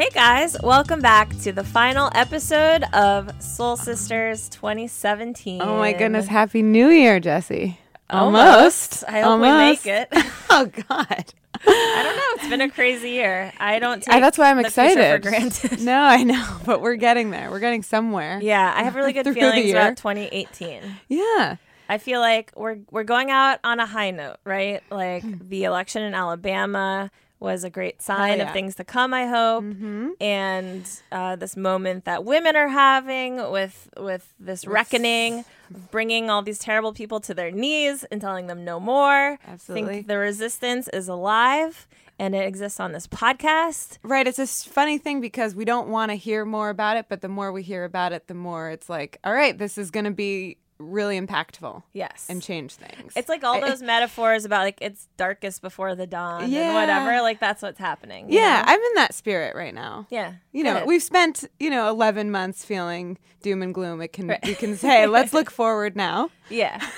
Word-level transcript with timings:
Hey 0.00 0.08
guys, 0.14 0.56
welcome 0.62 1.02
back 1.02 1.28
to 1.40 1.52
the 1.52 1.62
final 1.62 2.08
episode 2.14 2.84
of 2.94 3.30
Soul 3.42 3.76
Sisters 3.76 4.48
2017. 4.48 5.60
Oh 5.60 5.76
my 5.76 5.92
goodness! 5.92 6.26
Happy 6.26 6.62
New 6.62 6.88
Year, 6.88 7.20
Jesse. 7.20 7.78
Almost. 8.08 9.04
I 9.06 9.20
hope 9.20 9.32
Almost. 9.32 9.84
we 9.84 9.90
make 9.92 10.00
it. 10.02 10.08
Oh 10.52 10.64
God. 10.64 11.34
I 11.66 12.02
don't 12.02 12.16
know. 12.16 12.22
It's 12.36 12.48
been 12.48 12.62
a 12.62 12.70
crazy 12.70 13.10
year. 13.10 13.52
I 13.60 13.78
don't 13.78 14.02
I- 14.08 14.20
that's 14.20 14.38
why 14.38 14.50
I'm 14.50 14.58
excited. 14.58 15.22
for 15.22 15.28
granted. 15.28 15.80
No, 15.84 16.00
I 16.00 16.22
know, 16.22 16.56
but 16.64 16.80
we're 16.80 16.96
getting 16.96 17.30
there. 17.30 17.50
We're 17.50 17.60
getting 17.60 17.82
somewhere. 17.82 18.40
Yeah, 18.42 18.72
I 18.74 18.84
have 18.84 18.94
really 18.94 19.12
good 19.12 19.24
feelings 19.34 19.70
about 19.70 19.98
2018. 19.98 20.80
Yeah. 21.08 21.56
I 21.90 21.98
feel 21.98 22.20
like 22.20 22.52
we're 22.56 22.78
we're 22.90 23.04
going 23.04 23.30
out 23.30 23.58
on 23.64 23.80
a 23.80 23.86
high 23.86 24.12
note, 24.12 24.38
right? 24.44 24.82
Like 24.90 25.24
Hmm. 25.24 25.34
the 25.48 25.64
election 25.64 26.02
in 26.02 26.14
Alabama 26.14 27.10
was 27.40 27.64
a 27.64 27.70
great 27.70 28.02
sign 28.02 28.38
yeah. 28.38 28.46
of 28.48 28.52
things 28.52 28.74
to 28.76 28.84
come. 28.84 29.12
I 29.14 29.26
hope, 29.26 29.64
Mm-hmm. 29.64 30.10
and 30.20 30.88
uh, 31.10 31.36
this 31.36 31.56
moment 31.56 32.04
that 32.04 32.24
women 32.24 32.54
are 32.54 32.68
having 32.68 33.50
with 33.50 33.88
with 33.98 34.32
this 34.38 34.66
reckoning, 34.66 35.44
bringing 35.90 36.28
all 36.30 36.42
these 36.42 36.58
terrible 36.58 36.92
people 36.92 37.18
to 37.20 37.34
their 37.34 37.50
knees 37.50 38.04
and 38.04 38.20
telling 38.20 38.46
them 38.46 38.64
no 38.64 38.78
more. 38.78 39.38
Absolutely. 39.46 39.94
think 39.94 40.06
the 40.06 40.18
resistance 40.18 40.86
is 40.88 41.08
alive 41.08 41.88
and 42.18 42.34
it 42.34 42.46
exists 42.46 42.78
on 42.78 42.92
this 42.92 43.06
podcast. 43.06 43.96
Right. 44.02 44.26
It's 44.28 44.38
a 44.38 44.46
funny 44.46 44.98
thing 44.98 45.22
because 45.22 45.54
we 45.54 45.64
don't 45.64 45.88
want 45.88 46.10
to 46.10 46.16
hear 46.16 46.44
more 46.44 46.68
about 46.68 46.98
it, 46.98 47.06
but 47.08 47.22
the 47.22 47.28
more 47.28 47.50
we 47.50 47.62
hear 47.62 47.84
about 47.84 48.12
it, 48.12 48.26
the 48.26 48.34
more 48.34 48.68
it's 48.70 48.90
like, 48.90 49.18
all 49.24 49.32
right, 49.32 49.56
this 49.56 49.78
is 49.78 49.90
going 49.90 50.04
to 50.04 50.10
be 50.10 50.58
really 50.80 51.20
impactful 51.20 51.82
Yes, 51.92 52.26
and 52.28 52.42
change 52.42 52.72
things. 52.74 53.12
It's 53.14 53.28
like 53.28 53.44
all 53.44 53.56
I- 53.62 53.68
those 53.68 53.82
metaphors 53.82 54.44
about 54.44 54.62
like 54.62 54.78
it's 54.80 55.06
darkest 55.16 55.62
before 55.62 55.94
the 55.94 56.06
dawn 56.06 56.44
and 56.52 56.74
whatever. 56.74 57.20
Like 57.22 57.38
that's 57.38 57.62
what's 57.62 57.78
happening. 57.78 58.26
Yeah, 58.30 58.62
know? 58.66 58.72
I'm 58.72 58.80
in 58.80 58.94
that 58.96 59.14
spirit 59.14 59.54
right 59.54 59.74
now. 59.74 60.06
yeah. 60.10 60.34
You 60.52 60.64
know, 60.64 60.84
we've 60.86 61.02
spent, 61.02 61.44
you 61.60 61.70
know, 61.70 61.88
11 61.90 62.30
months 62.30 62.64
feeling 62.64 63.18
doom 63.42 63.62
and 63.62 63.72
gloom. 63.72 64.00
It 64.00 64.12
can 64.12 64.26
Right. 64.28 64.40
we 64.44 64.54
can 64.54 64.76
say, 64.76 65.06
let's 65.06 65.32
look 65.38 65.50
forward 65.50 65.94
now. 65.96 66.30
yeah. 66.48 66.80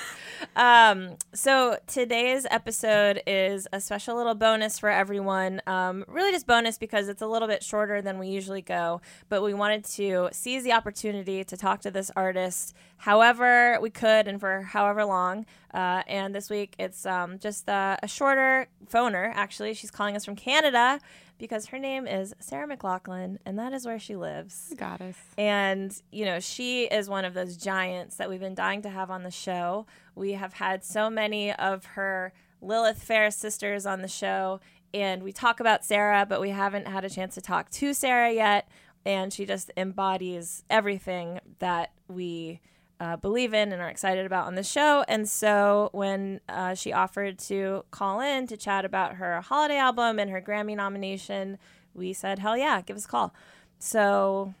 Um, 0.55 1.17
so 1.33 1.77
today's 1.87 2.45
episode 2.49 3.21
is 3.25 3.67
a 3.73 3.79
special 3.79 4.15
little 4.15 4.35
bonus 4.35 4.79
for 4.79 4.89
everyone. 4.89 5.61
Um, 5.67 6.05
really 6.07 6.31
just 6.31 6.47
bonus 6.47 6.77
because 6.77 7.07
it's 7.07 7.21
a 7.21 7.27
little 7.27 7.47
bit 7.47 7.63
shorter 7.63 8.01
than 8.01 8.19
we 8.19 8.27
usually 8.27 8.61
go, 8.61 9.01
but 9.29 9.41
we 9.41 9.53
wanted 9.53 9.83
to 9.85 10.29
seize 10.31 10.63
the 10.63 10.73
opportunity 10.73 11.43
to 11.43 11.57
talk 11.57 11.81
to 11.81 11.91
this 11.91 12.11
artist 12.15 12.75
however 12.97 13.77
we 13.81 13.89
could 13.89 14.27
and 14.27 14.39
for 14.39 14.61
however 14.61 15.05
long. 15.05 15.45
Uh, 15.73 16.03
and 16.07 16.33
this 16.33 16.49
week 16.49 16.75
it's 16.77 17.05
um, 17.05 17.39
just 17.39 17.67
uh, 17.67 17.97
a 18.01 18.07
shorter 18.07 18.67
phoner, 18.91 19.31
actually. 19.33 19.73
She's 19.73 19.91
calling 19.91 20.15
us 20.15 20.23
from 20.23 20.35
Canada 20.35 20.99
because 21.43 21.65
her 21.65 21.77
name 21.77 22.07
is 22.07 22.33
Sarah 22.39 22.65
McLachlan 22.65 23.37
and 23.45 23.59
that 23.59 23.73
is 23.73 23.85
where 23.85 23.99
she 23.99 24.15
lives. 24.15 24.73
Goddess. 24.77 25.17
And, 25.37 25.93
you 26.09 26.23
know, 26.23 26.39
she 26.39 26.85
is 26.85 27.09
one 27.09 27.25
of 27.25 27.33
those 27.33 27.57
giants 27.57 28.15
that 28.15 28.29
we've 28.29 28.39
been 28.39 28.55
dying 28.55 28.81
to 28.83 28.89
have 28.89 29.11
on 29.11 29.23
the 29.23 29.29
show. 29.29 29.85
We 30.15 30.31
have 30.33 30.53
had 30.53 30.85
so 30.85 31.09
many 31.09 31.51
of 31.51 31.83
her 31.83 32.31
Lilith 32.61 33.03
Fair 33.03 33.29
sisters 33.29 33.85
on 33.85 34.01
the 34.01 34.07
show, 34.07 34.61
and 34.93 35.21
we 35.21 35.33
talk 35.33 35.59
about 35.59 35.83
Sarah, 35.83 36.25
but 36.25 36.39
we 36.39 36.51
haven't 36.51 36.87
had 36.87 37.03
a 37.03 37.09
chance 37.09 37.35
to 37.35 37.41
talk 37.41 37.69
to 37.71 37.93
Sarah 37.93 38.31
yet. 38.31 38.69
And 39.05 39.33
she 39.33 39.45
just 39.45 39.69
embodies 39.75 40.63
everything 40.69 41.41
that 41.59 41.91
we 42.07 42.61
uh, 43.03 43.17
believe 43.17 43.53
in 43.53 43.73
and 43.73 43.81
are 43.81 43.89
excited 43.89 44.25
about 44.25 44.47
on 44.47 44.55
the 44.55 44.63
show. 44.63 45.03
And 45.09 45.27
so 45.27 45.89
when 45.91 46.39
uh, 46.47 46.73
she 46.73 46.93
offered 46.93 47.37
to 47.39 47.83
call 47.91 48.21
in 48.21 48.47
to 48.47 48.55
chat 48.57 48.85
about 48.85 49.15
her 49.15 49.41
holiday 49.41 49.77
album 49.77 50.19
and 50.19 50.31
her 50.31 50.41
Grammy 50.41 50.75
nomination, 50.75 51.57
we 51.93 52.13
said, 52.13 52.39
hell 52.39 52.55
yeah, 52.57 52.81
give 52.81 52.95
us 52.95 53.05
a 53.05 53.07
call. 53.07 53.33
So 53.79 54.53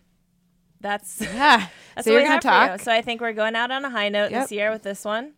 that's 0.81 1.21
Yeah. 1.21 1.67
that's 1.95 2.05
so 2.05 2.11
what 2.13 2.17
we 2.17 2.23
going 2.23 2.31
have 2.31 2.41
to 2.41 2.47
for 2.49 2.53
you. 2.63 2.67
talk. 2.71 2.81
So 2.81 2.91
I 2.91 3.01
think 3.01 3.21
we're 3.21 3.33
going 3.33 3.55
out 3.55 3.71
on 3.71 3.85
a 3.85 3.89
high 3.89 4.09
note 4.09 4.31
Yep. 4.31 4.41
this 4.43 4.51
year 4.51 4.71
with 4.71 4.83
this 4.83 5.05
one. 5.05 5.33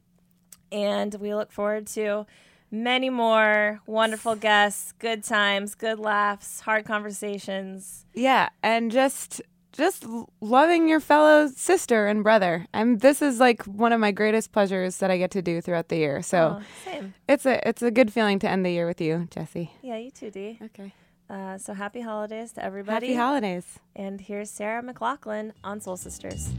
And 0.72 1.14
we 1.16 1.36
look 1.36 1.52
forward 1.52 1.86
to 1.88 2.26
many 2.72 3.10
more 3.10 3.80
wonderful 3.86 4.36
guests, 4.36 4.92
good 4.94 5.24
times, 5.24 5.76
good 5.76 6.00
laughs, 6.00 6.62
hard 6.62 6.86
conversations. 6.86 8.06
Yeah, 8.16 8.50
and 8.64 8.92
just 8.92 9.42
just 9.76 10.06
loving 10.42 10.88
your 10.88 11.00
fellow 11.00 11.48
sister 11.48 12.08
and 12.08 12.24
brother. 12.24 12.66
I'm 12.74 12.98
this 13.00 13.22
is 13.22 13.40
like 13.40 13.64
one 13.66 13.94
of 13.94 14.00
my 14.00 14.12
greatest 14.12 14.52
pleasures 14.52 14.98
that 14.98 15.12
I 15.12 15.18
get 15.18 15.32
to 15.32 15.42
do 15.42 15.62
throughout 15.62 15.90
the 15.90 15.98
year. 15.98 16.22
So 16.22 16.60
Oh, 16.60 16.64
same. 16.86 17.14
it's 17.28 17.46
a 17.46 17.68
it's 17.68 17.82
a 17.82 17.92
good 17.92 18.12
feeling 18.14 18.40
to 18.40 18.50
end 18.50 18.66
the 18.66 18.72
year 18.72 18.88
with 18.88 19.02
you, 19.02 19.28
Jesse. 19.32 19.72
Yeah, 19.82 19.98
you 19.98 20.12
too, 20.12 20.32
Dee. 20.32 20.60
Okay. 20.64 20.94
Uh, 21.30 21.58
so 21.58 21.74
happy 21.74 22.02
holidays 22.02 22.52
to 22.54 22.64
everybody. 22.64 23.08
Happy 23.08 23.16
holidays. 23.18 23.66
And 23.96 24.22
here's 24.22 24.50
Sarah 24.50 24.84
McLachlan 24.84 25.54
on 25.64 25.82
Soul 25.82 25.98
Sisters. 25.98 26.50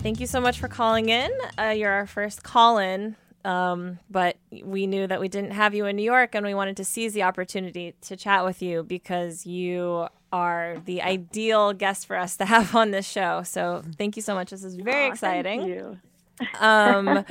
Thank 0.00 0.20
you 0.20 0.26
so 0.26 0.40
much 0.40 0.58
for 0.60 0.68
calling 0.68 1.08
in. 1.08 1.30
Uh, 1.58 1.68
you're 1.70 1.90
our 1.92 2.06
first 2.06 2.42
call 2.42 2.76
in, 2.78 3.16
um, 3.44 3.98
but 4.10 4.36
we 4.62 4.86
knew 4.86 5.06
that 5.06 5.20
we 5.20 5.28
didn't 5.28 5.52
have 5.52 5.74
you 5.74 5.86
in 5.86 5.96
New 5.96 6.02
York 6.02 6.34
and 6.34 6.44
we 6.46 6.54
wanted 6.54 6.76
to 6.78 6.84
seize 6.84 7.12
the 7.12 7.22
opportunity 7.22 7.94
to 8.02 8.16
chat 8.16 8.44
with 8.44 8.62
you 8.62 8.82
because 8.82 9.44
you 9.46 10.06
are 10.32 10.76
the 10.84 11.02
ideal 11.02 11.72
guest 11.72 12.06
for 12.06 12.16
us 12.16 12.36
to 12.38 12.44
have 12.54 12.74
on 12.74 12.90
this 12.90 13.06
show. 13.08 13.42
So 13.44 13.82
thank 13.98 14.16
you 14.16 14.22
so 14.22 14.34
much. 14.34 14.50
This 14.50 14.64
is 14.64 14.74
very 14.74 15.06
exciting. 15.06 15.98
Um, 16.58 17.24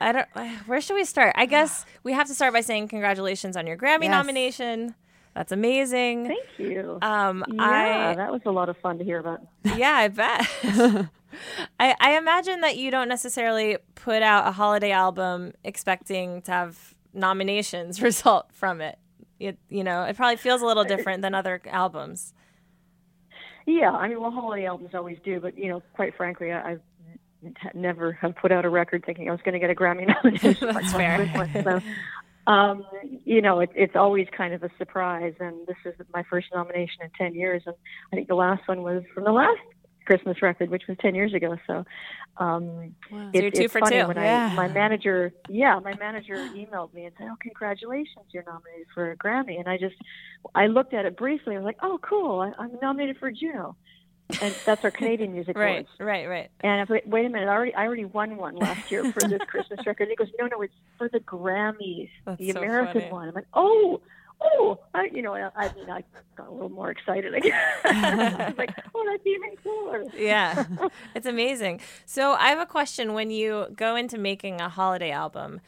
I 0.00 0.12
don't. 0.12 0.28
Where 0.66 0.80
should 0.80 0.94
we 0.94 1.04
start? 1.04 1.34
I 1.36 1.46
guess 1.46 1.84
we 2.02 2.12
have 2.12 2.26
to 2.28 2.34
start 2.34 2.52
by 2.52 2.60
saying 2.62 2.88
congratulations 2.88 3.56
on 3.56 3.66
your 3.66 3.76
Grammy 3.76 4.04
Yes. 4.04 4.10
nomination. 4.12 4.94
That's 5.34 5.52
amazing. 5.52 6.26
Thank 6.26 6.58
you. 6.58 6.98
Um, 7.02 7.44
yeah, 7.48 7.62
I 7.62 8.14
that 8.16 8.32
was 8.32 8.42
a 8.46 8.50
lot 8.50 8.68
of 8.68 8.76
fun 8.78 8.98
to 8.98 9.04
hear 9.04 9.18
about. 9.18 9.40
yeah, 9.76 9.92
I 9.92 10.08
bet. 10.08 10.48
I, 11.78 11.94
I 12.00 12.18
imagine 12.18 12.60
that 12.62 12.76
you 12.76 12.90
don't 12.90 13.08
necessarily 13.08 13.78
put 13.94 14.22
out 14.22 14.48
a 14.48 14.52
holiday 14.52 14.90
album 14.90 15.52
expecting 15.62 16.42
to 16.42 16.50
have 16.50 16.94
nominations 17.14 18.02
result 18.02 18.46
from 18.52 18.80
it. 18.80 18.98
It 19.38 19.58
you 19.68 19.84
know 19.84 20.02
it 20.02 20.16
probably 20.16 20.36
feels 20.36 20.62
a 20.62 20.66
little 20.66 20.84
different 20.84 21.22
than 21.22 21.34
other 21.34 21.62
albums. 21.66 22.34
Yeah, 23.66 23.92
I 23.92 24.08
mean, 24.08 24.20
well, 24.20 24.30
holiday 24.30 24.66
albums 24.66 24.94
always 24.94 25.18
do, 25.24 25.38
but 25.38 25.56
you 25.56 25.68
know, 25.68 25.82
quite 25.94 26.16
frankly, 26.16 26.50
I, 26.50 26.72
I've 26.72 26.80
never 27.74 28.12
have 28.12 28.34
put 28.36 28.52
out 28.52 28.64
a 28.64 28.68
record 28.68 29.04
thinking 29.04 29.28
I 29.28 29.32
was 29.32 29.40
going 29.42 29.52
to 29.52 29.58
get 29.58 29.70
a 29.70 29.74
Grammy 29.74 30.06
nomination. 30.06 30.56
That's 30.60 30.92
fair. 30.92 31.62
So, 31.62 31.80
um, 32.46 32.84
you 33.24 33.40
know, 33.42 33.60
it, 33.60 33.70
it's 33.74 33.96
always 33.96 34.26
kind 34.36 34.54
of 34.54 34.62
a 34.62 34.70
surprise, 34.78 35.34
and 35.40 35.66
this 35.66 35.76
is 35.84 35.94
my 36.12 36.22
first 36.28 36.48
nomination 36.54 37.02
in 37.04 37.10
ten 37.18 37.34
years, 37.34 37.62
and 37.66 37.74
I 38.12 38.16
think 38.16 38.28
the 38.28 38.34
last 38.34 38.66
one 38.66 38.82
was 38.82 39.02
from 39.14 39.24
the 39.24 39.32
last 39.32 39.60
Christmas 40.06 40.40
record, 40.42 40.70
which 40.70 40.84
was 40.88 40.96
ten 41.00 41.14
years 41.14 41.34
ago. 41.34 41.56
So, 41.66 41.84
um, 42.38 42.94
So 43.10 43.16
it- 43.34 43.42
you're 43.42 43.50
two 43.50 43.60
it's 43.64 43.72
for 43.72 43.80
funny 43.80 44.00
two. 44.00 44.08
when 44.08 44.16
Yeah. 44.16 44.48
I 44.52 44.54
my 44.54 44.68
manager, 44.68 45.32
yeah, 45.48 45.78
my 45.78 45.94
manager 45.96 46.34
emailed 46.54 46.92
me 46.94 47.04
and 47.04 47.14
said, 47.18 47.28
"Oh, 47.30 47.36
congratulations, 47.40 48.26
you're 48.32 48.44
nominated 48.44 48.86
for 48.94 49.10
a 49.12 49.16
Grammy." 49.16 49.58
And 49.58 49.68
I 49.68 49.76
just, 49.76 49.96
I 50.54 50.66
looked 50.66 50.94
at 50.94 51.04
it 51.06 51.16
briefly. 51.16 51.54
I 51.54 51.58
was 51.58 51.64
like, 51.66 51.78
"Oh, 51.82 51.98
cool! 52.02 52.40
I, 52.40 52.52
I'm 52.60 52.72
nominated 52.82 53.18
for 53.18 53.28
a 53.28 53.32
Juno." 53.32 53.76
And 54.42 54.54
that's 54.64 54.84
our 54.84 54.90
Canadian 54.90 55.32
Music 55.32 55.56
Right, 55.56 55.70
Awards. 55.70 55.88
right, 55.98 56.26
right. 56.28 56.50
And 56.60 56.80
I 56.80 56.84
thought, 56.84 57.06
wait 57.06 57.26
a 57.26 57.28
minute, 57.28 57.48
I 57.48 57.52
already 57.54 57.74
I 57.74 57.84
already 57.86 58.04
won 58.04 58.36
one 58.36 58.56
last 58.56 58.90
year 58.90 59.10
for 59.12 59.20
this 59.20 59.40
Christmas 59.48 59.84
record. 59.86 60.04
And 60.08 60.10
he 60.10 60.16
goes, 60.16 60.28
no, 60.38 60.46
no, 60.46 60.62
it's 60.62 60.74
for 60.98 61.08
the 61.08 61.20
Grammys, 61.20 62.08
That's 62.24 62.38
the 62.38 62.52
so 62.52 62.58
American 62.58 63.00
funny. 63.02 63.12
one. 63.12 63.28
I'm 63.28 63.34
like, 63.34 63.46
oh, 63.54 64.00
oh, 64.42 64.78
I, 64.94 65.08
you 65.12 65.20
know, 65.22 65.34
I, 65.34 65.50
I 65.56 65.72
mean, 65.74 65.90
I 65.90 66.02
got 66.36 66.48
a 66.48 66.50
little 66.50 66.68
more 66.70 66.90
excited. 66.90 67.34
again. 67.34 67.52
I 67.84 68.46
was 68.48 68.54
like, 68.58 68.70
oh, 68.94 69.06
that's 69.10 69.26
even 69.26 69.50
cooler. 69.62 70.04
Yeah, 70.16 70.64
it's 71.14 71.26
amazing. 71.26 71.80
So 72.06 72.32
I 72.32 72.48
have 72.48 72.58
a 72.58 72.66
question. 72.66 73.12
When 73.14 73.30
you 73.30 73.66
go 73.76 73.96
into 73.96 74.16
making 74.18 74.60
a 74.60 74.68
holiday 74.68 75.10
album, 75.10 75.60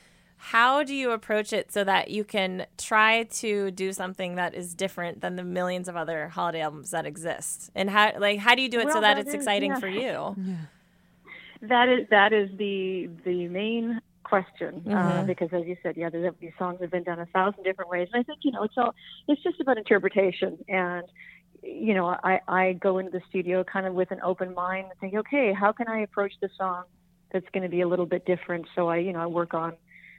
how 0.45 0.83
do 0.83 0.93
you 0.93 1.13
approach 1.13 1.53
it 1.53 1.71
so 1.71 1.85
that 1.85 2.11
you 2.11 2.25
can 2.25 2.67
try 2.77 3.23
to 3.23 3.71
do 3.71 3.93
something 3.93 4.35
that 4.35 4.55
is 4.55 4.75
different 4.75 5.21
than 5.21 5.37
the 5.37 5.45
millions 5.45 5.87
of 5.89 5.95
other 5.95 6.29
holiday 6.31 6.61
albums 6.61 6.91
that 6.91 7.07
exist? 7.07 7.71
And 7.77 7.89
how, 7.89 8.13
like, 8.19 8.41
how 8.41 8.57
do 8.57 8.61
you 8.63 8.69
do 8.69 8.81
it 8.81 8.89
so 8.89 8.95
that, 9.01 9.15
that 9.15 9.19
it's 9.21 9.29
is- 9.29 9.35
exciting 9.37 9.71
yeah. 9.71 9.79
for 9.79 9.87
you? 9.89 10.37
That 11.63 11.89
is 11.89 12.09
that 12.11 12.33
is 12.33 12.51
the 12.59 13.09
the 13.25 13.47
main 13.47 14.01
question 14.25 14.83
uh, 14.89 14.91
Mm-hmm. 14.91 15.27
because, 15.27 15.51
as 15.53 15.65
you 15.65 15.77
said, 15.81 15.97
yeah, 15.97 16.11
there- 16.11 16.35
these 16.41 16.51
songs 16.59 16.81
have 16.81 16.91
been 16.91 17.05
done 17.05 17.21
a 17.21 17.27
thousand 17.27 17.63
different 17.63 17.89
ways, 17.89 18.09
and 18.13 18.19
I 18.21 18.25
think 18.25 18.41
you 18.43 18.51
know 18.51 18.65
it's 18.65 18.75
all 18.77 18.97
it's 19.29 19.41
just 19.45 19.61
about 19.61 19.79
interpretation. 19.79 20.59
And 20.69 21.05
you 21.63 21.95
know, 21.95 22.07
I 22.09 22.41
I 22.49 22.73
go 22.73 22.99
into 22.99 23.13
the 23.13 23.21
studio 23.29 23.63
kind 23.63 23.87
of 23.87 23.95
with 23.95 24.11
an 24.11 24.19
open 24.25 24.55
mind 24.55 24.87
and 24.91 24.99
think, 24.99 25.15
okay, 25.15 25.53
how 25.53 25.71
can 25.71 25.87
I 25.87 26.01
approach 26.01 26.33
the 26.43 26.49
song 26.59 26.83
that's 27.33 27.47
going 27.53 27.63
to 27.63 27.69
be 27.69 27.81
a 27.81 27.87
little 27.87 28.07
bit 28.07 28.27
different? 28.27 28.67
So 28.75 28.89
I 28.89 28.97
you 28.97 29.13
know 29.13 29.21
I 29.21 29.27
work 29.27 29.55
on 29.55 29.75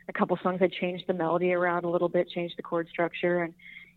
a 0.07 0.13
couple 0.13 0.37
songs. 0.41 0.59
I 0.61 0.67
changed 0.67 1.05
the 1.07 1.13
melody 1.13 1.53
around 1.53 1.85
a 1.85 1.89
little 1.89 2.09
bit, 2.09 2.29
changed 2.29 2.55
the 2.57 2.63
chord 2.63 2.87
structure, 2.89 3.43
and 3.43 3.53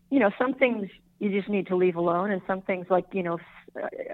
you 0.09 0.19
know, 0.19 0.31
some 0.37 0.53
things 0.53 0.89
you 1.19 1.29
just 1.29 1.49
need 1.49 1.67
to 1.67 1.75
leave 1.75 1.95
alone, 1.95 2.31
and 2.31 2.41
some 2.47 2.61
things 2.61 2.87
like 2.89 3.05
you 3.11 3.23
know, 3.23 3.39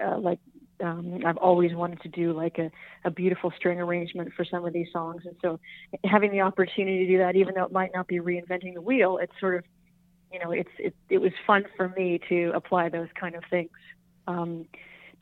uh, 0.02 0.18
like 0.18 0.38
um, 0.82 1.20
I've 1.24 1.36
always 1.36 1.74
wanted 1.74 2.00
to 2.02 2.08
do 2.08 2.32
like 2.32 2.58
a, 2.58 2.70
a 3.04 3.10
beautiful 3.10 3.52
string 3.56 3.80
arrangement 3.80 4.32
for 4.36 4.44
some 4.44 4.64
of 4.64 4.72
these 4.72 4.88
songs, 4.92 5.22
and 5.24 5.36
so 5.40 5.60
having 6.04 6.32
the 6.32 6.40
opportunity 6.40 7.06
to 7.06 7.12
do 7.12 7.18
that, 7.18 7.36
even 7.36 7.54
though 7.54 7.64
it 7.64 7.72
might 7.72 7.90
not 7.94 8.08
be 8.08 8.20
reinventing 8.20 8.74
the 8.74 8.82
wheel, 8.82 9.18
it's 9.18 9.32
sort 9.38 9.56
of, 9.56 9.64
you 10.32 10.38
know, 10.38 10.50
it's 10.50 10.70
it, 10.78 10.94
it 11.08 11.18
was 11.18 11.32
fun 11.46 11.64
for 11.76 11.88
me 11.90 12.20
to 12.28 12.50
apply 12.54 12.88
those 12.88 13.08
kind 13.18 13.34
of 13.34 13.44
things 13.50 13.70
um, 14.26 14.66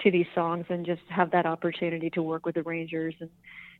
to 0.01 0.11
these 0.11 0.27
songs 0.35 0.67
and 0.69 0.87
just 0.87 1.03
have 1.09 1.31
that 1.33 1.47
opportunity 1.47 2.11
to 2.11 2.23
work 2.23 2.47
with 2.47 2.57
arrangers 2.57 3.15
and 3.21 3.31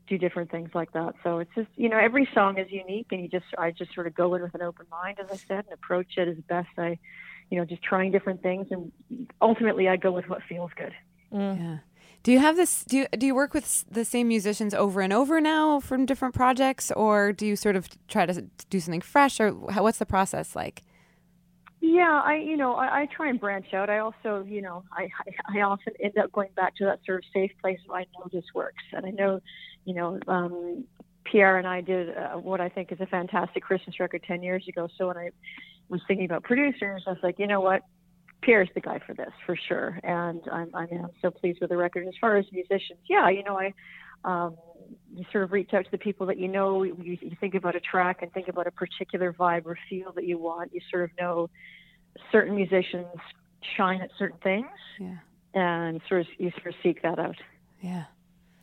do 0.07 0.17
different 0.17 0.51
things 0.51 0.69
like 0.73 0.91
that. 0.93 1.15
So 1.23 1.39
it's 1.39 1.51
just, 1.55 1.69
you 1.75 1.89
know, 1.89 1.97
every 1.97 2.27
song 2.33 2.57
is 2.57 2.69
unique, 2.69 3.07
and 3.11 3.21
you 3.21 3.27
just 3.27 3.45
I 3.57 3.71
just 3.71 3.93
sort 3.93 4.07
of 4.07 4.15
go 4.15 4.35
in 4.35 4.41
with 4.41 4.53
an 4.55 4.61
open 4.61 4.85
mind, 4.91 5.19
as 5.19 5.31
I 5.31 5.37
said, 5.37 5.65
and 5.65 5.73
approach 5.73 6.17
it 6.17 6.27
as 6.27 6.37
best 6.47 6.69
I, 6.77 6.99
you 7.49 7.57
know, 7.57 7.65
just 7.65 7.83
trying 7.83 8.11
different 8.11 8.41
things, 8.41 8.67
and 8.71 8.91
ultimately 9.41 9.87
I 9.87 9.95
go 9.95 10.11
with 10.11 10.27
what 10.27 10.41
feels 10.47 10.71
good. 10.75 10.93
Mm. 11.31 11.59
Yeah. 11.59 11.77
Do 12.23 12.31
you 12.31 12.39
have 12.39 12.55
this? 12.55 12.85
Do 12.85 12.97
you, 12.97 13.07
do 13.17 13.25
you 13.25 13.35
work 13.35 13.53
with 13.53 13.83
the 13.89 14.05
same 14.05 14.29
musicians 14.29 14.73
over 14.73 15.01
and 15.01 15.11
over 15.11 15.41
now 15.41 15.81
from 15.81 16.05
different 16.05 16.33
projects, 16.33 16.89
or 16.91 17.33
do 17.33 17.45
you 17.45 17.55
sort 17.55 17.75
of 17.75 17.89
try 18.07 18.25
to 18.25 18.45
do 18.69 18.79
something 18.79 19.01
fresh, 19.01 19.39
or 19.41 19.53
how, 19.71 19.83
what's 19.83 19.99
the 19.99 20.05
process 20.05 20.55
like? 20.55 20.83
Yeah, 21.81 22.21
I 22.23 22.35
you 22.35 22.55
know 22.55 22.75
I, 22.75 23.01
I 23.01 23.05
try 23.07 23.27
and 23.27 23.37
branch 23.37 23.73
out. 23.73 23.89
I 23.89 23.97
also 23.99 24.45
you 24.47 24.61
know 24.61 24.85
I, 24.93 25.09
I 25.19 25.59
I 25.59 25.61
often 25.63 25.93
end 25.99 26.17
up 26.17 26.31
going 26.31 26.47
back 26.55 26.77
to 26.77 26.85
that 26.85 26.99
sort 27.05 27.19
of 27.19 27.25
safe 27.33 27.51
place 27.61 27.79
where 27.85 27.99
I 27.99 28.05
know 28.17 28.29
this 28.31 28.45
works, 28.55 28.83
and 28.93 29.05
I 29.05 29.09
know 29.09 29.41
you 29.85 29.93
know 29.93 30.19
um, 30.27 30.85
Pierre 31.25 31.57
and 31.57 31.67
I 31.67 31.81
did 31.81 32.09
uh, 32.15 32.31
what 32.37 32.61
I 32.61 32.69
think 32.69 32.91
is 32.91 32.99
a 33.01 33.05
fantastic 33.05 33.63
Christmas 33.63 33.99
record 33.99 34.23
ten 34.27 34.43
years 34.43 34.65
ago. 34.67 34.87
So 34.97 35.07
when 35.07 35.17
I 35.17 35.29
was 35.89 36.01
thinking 36.07 36.25
about 36.25 36.43
producers, 36.43 37.03
I 37.07 37.11
was 37.11 37.19
like, 37.23 37.39
you 37.39 37.47
know 37.47 37.61
what, 37.61 37.81
Pierre's 38.41 38.69
the 38.75 38.81
guy 38.81 38.99
for 39.05 39.13
this 39.13 39.31
for 39.45 39.55
sure, 39.67 39.99
and 40.03 40.41
I'm 40.51 40.69
I'm, 40.73 40.87
I'm 40.91 41.09
so 41.21 41.31
pleased 41.31 41.59
with 41.61 41.69
the 41.69 41.77
record. 41.77 42.07
As 42.07 42.13
far 42.19 42.37
as 42.37 42.45
musicians, 42.51 42.99
yeah, 43.09 43.29
you 43.29 43.43
know 43.43 43.59
I. 43.59 43.73
Um, 44.25 44.55
you 45.15 45.25
sort 45.31 45.43
of 45.43 45.51
reach 45.51 45.73
out 45.73 45.83
to 45.83 45.91
the 45.91 45.97
people 45.97 46.27
that 46.27 46.39
you 46.39 46.47
know. 46.47 46.83
You, 46.83 47.17
you 47.21 47.35
think 47.41 47.55
about 47.55 47.75
a 47.75 47.79
track 47.81 48.21
and 48.21 48.31
think 48.31 48.47
about 48.47 48.67
a 48.67 48.71
particular 48.71 49.33
vibe 49.33 49.65
or 49.65 49.77
feel 49.89 50.13
that 50.13 50.23
you 50.23 50.37
want. 50.37 50.73
You 50.73 50.79
sort 50.89 51.03
of 51.03 51.09
know 51.19 51.49
certain 52.31 52.55
musicians 52.55 53.07
shine 53.75 54.01
at 54.01 54.11
certain 54.17 54.37
things, 54.43 54.67
Yeah. 54.99 55.15
and 55.53 56.01
sort 56.07 56.21
of 56.21 56.27
you 56.37 56.51
sort 56.51 56.67
of 56.67 56.75
seek 56.81 57.01
that 57.01 57.19
out. 57.19 57.35
Yeah. 57.81 58.05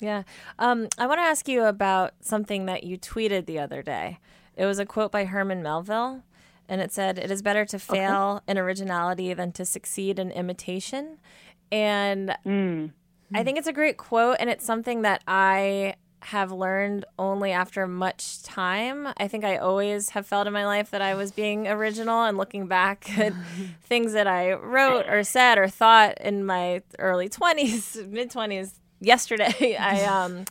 Yeah. 0.00 0.22
Um, 0.58 0.88
I 0.98 1.06
want 1.06 1.18
to 1.18 1.22
ask 1.24 1.46
you 1.48 1.64
about 1.64 2.14
something 2.20 2.66
that 2.66 2.84
you 2.84 2.98
tweeted 2.98 3.46
the 3.46 3.58
other 3.58 3.82
day. 3.82 4.18
It 4.56 4.66
was 4.66 4.78
a 4.78 4.86
quote 4.86 5.12
by 5.12 5.24
Herman 5.26 5.62
Melville, 5.62 6.22
and 6.68 6.80
it 6.80 6.92
said, 6.92 7.18
It 7.18 7.30
is 7.30 7.42
better 7.42 7.64
to 7.66 7.78
fail 7.78 8.42
in 8.48 8.58
originality 8.58 9.32
than 9.34 9.52
to 9.52 9.64
succeed 9.64 10.18
in 10.18 10.30
imitation. 10.30 11.18
And 11.70 12.34
I 13.34 13.44
think 13.44 13.58
it's 13.58 13.68
a 13.68 13.72
great 13.72 13.96
quote, 13.96 14.36
and 14.40 14.50
it's 14.50 14.64
something 14.64 15.02
that 15.02 15.22
I 15.26 15.94
have 16.22 16.52
learned 16.52 17.06
only 17.18 17.50
after 17.52 17.86
much 17.86 18.42
time. 18.42 19.08
I 19.16 19.26
think 19.26 19.42
I 19.44 19.56
always 19.56 20.10
have 20.10 20.26
felt 20.26 20.46
in 20.46 20.52
my 20.52 20.66
life 20.66 20.90
that 20.90 21.00
I 21.00 21.14
was 21.14 21.32
being 21.32 21.66
original 21.66 22.24
and 22.24 22.36
looking 22.36 22.66
back 22.66 23.18
at 23.18 23.32
things 23.82 24.12
that 24.12 24.26
I 24.26 24.52
wrote 24.52 25.06
or 25.08 25.24
said 25.24 25.56
or 25.56 25.68
thought 25.68 26.20
in 26.20 26.44
my 26.44 26.82
early 26.98 27.28
20s, 27.30 28.06
mid 28.10 28.30
20s, 28.30 28.72
yesterday. 29.00 29.76
I 29.80 30.04
um 30.24 30.44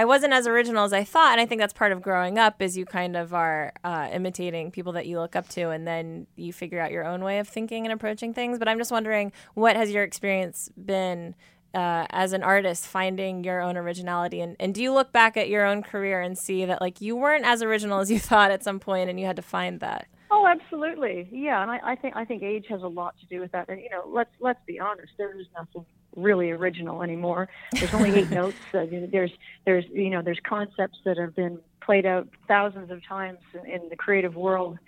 I 0.00 0.04
wasn't 0.06 0.32
as 0.32 0.46
original 0.46 0.84
as 0.84 0.94
I 0.94 1.04
thought, 1.04 1.32
and 1.32 1.40
I 1.42 1.46
think 1.46 1.60
that's 1.60 1.74
part 1.74 1.92
of 1.92 2.00
growing 2.00 2.38
up 2.38 2.62
is 2.62 2.74
you 2.74 2.86
kind 2.86 3.16
of 3.16 3.34
are 3.34 3.74
uh, 3.84 4.08
imitating 4.10 4.70
people 4.70 4.92
that 4.92 5.06
you 5.06 5.18
look 5.18 5.36
up 5.36 5.46
to, 5.50 5.68
and 5.68 5.86
then 5.86 6.26
you 6.36 6.54
figure 6.54 6.80
out 6.80 6.90
your 6.90 7.04
own 7.04 7.22
way 7.22 7.38
of 7.38 7.46
thinking 7.46 7.84
and 7.84 7.92
approaching 7.92 8.32
things. 8.32 8.58
But 8.58 8.66
I'm 8.66 8.78
just 8.78 8.90
wondering, 8.90 9.30
what 9.52 9.76
has 9.76 9.90
your 9.90 10.02
experience 10.02 10.70
been 10.82 11.34
uh, 11.74 12.06
as 12.08 12.32
an 12.32 12.42
artist 12.42 12.86
finding 12.86 13.44
your 13.44 13.60
own 13.60 13.76
originality, 13.76 14.40
and, 14.40 14.56
and 14.58 14.74
do 14.74 14.82
you 14.82 14.90
look 14.90 15.12
back 15.12 15.36
at 15.36 15.50
your 15.50 15.66
own 15.66 15.82
career 15.82 16.22
and 16.22 16.38
see 16.38 16.64
that 16.64 16.80
like 16.80 17.02
you 17.02 17.14
weren't 17.14 17.44
as 17.44 17.62
original 17.62 18.00
as 18.00 18.10
you 18.10 18.18
thought 18.30 18.50
at 18.50 18.64
some 18.64 18.80
point, 18.80 19.10
and 19.10 19.20
you 19.20 19.26
had 19.26 19.36
to 19.36 19.42
find 19.42 19.80
that? 19.80 20.06
Oh, 20.30 20.46
absolutely, 20.46 21.28
yeah. 21.30 21.60
And 21.60 21.70
I, 21.70 21.80
I 21.84 21.94
think 21.96 22.16
I 22.16 22.24
think 22.24 22.42
age 22.42 22.66
has 22.70 22.82
a 22.82 22.88
lot 22.88 23.16
to 23.20 23.26
do 23.26 23.40
with 23.40 23.52
that. 23.52 23.68
And 23.68 23.78
you 23.80 23.90
know, 23.90 24.04
let's 24.06 24.30
let's 24.40 24.60
be 24.66 24.80
honest. 24.80 25.12
There 25.18 25.38
is 25.38 25.46
nothing 25.54 25.84
really 26.16 26.50
original 26.50 27.02
anymore. 27.02 27.48
There's 27.72 27.92
only 27.94 28.16
eight 28.16 28.30
notes. 28.40 28.58
Uh, 28.74 28.86
there's 29.10 29.30
there's 29.64 29.84
you 29.92 30.10
know 30.10 30.22
there's 30.22 30.40
concepts 30.48 30.98
that 31.04 31.16
have 31.18 31.34
been 31.36 31.58
played 31.82 32.06
out 32.06 32.28
thousands 32.46 32.90
of 32.90 33.00
times 33.06 33.38
in, 33.54 33.70
in 33.70 33.88
the 33.88 33.96
creative 33.96 34.34
world. 34.34 34.78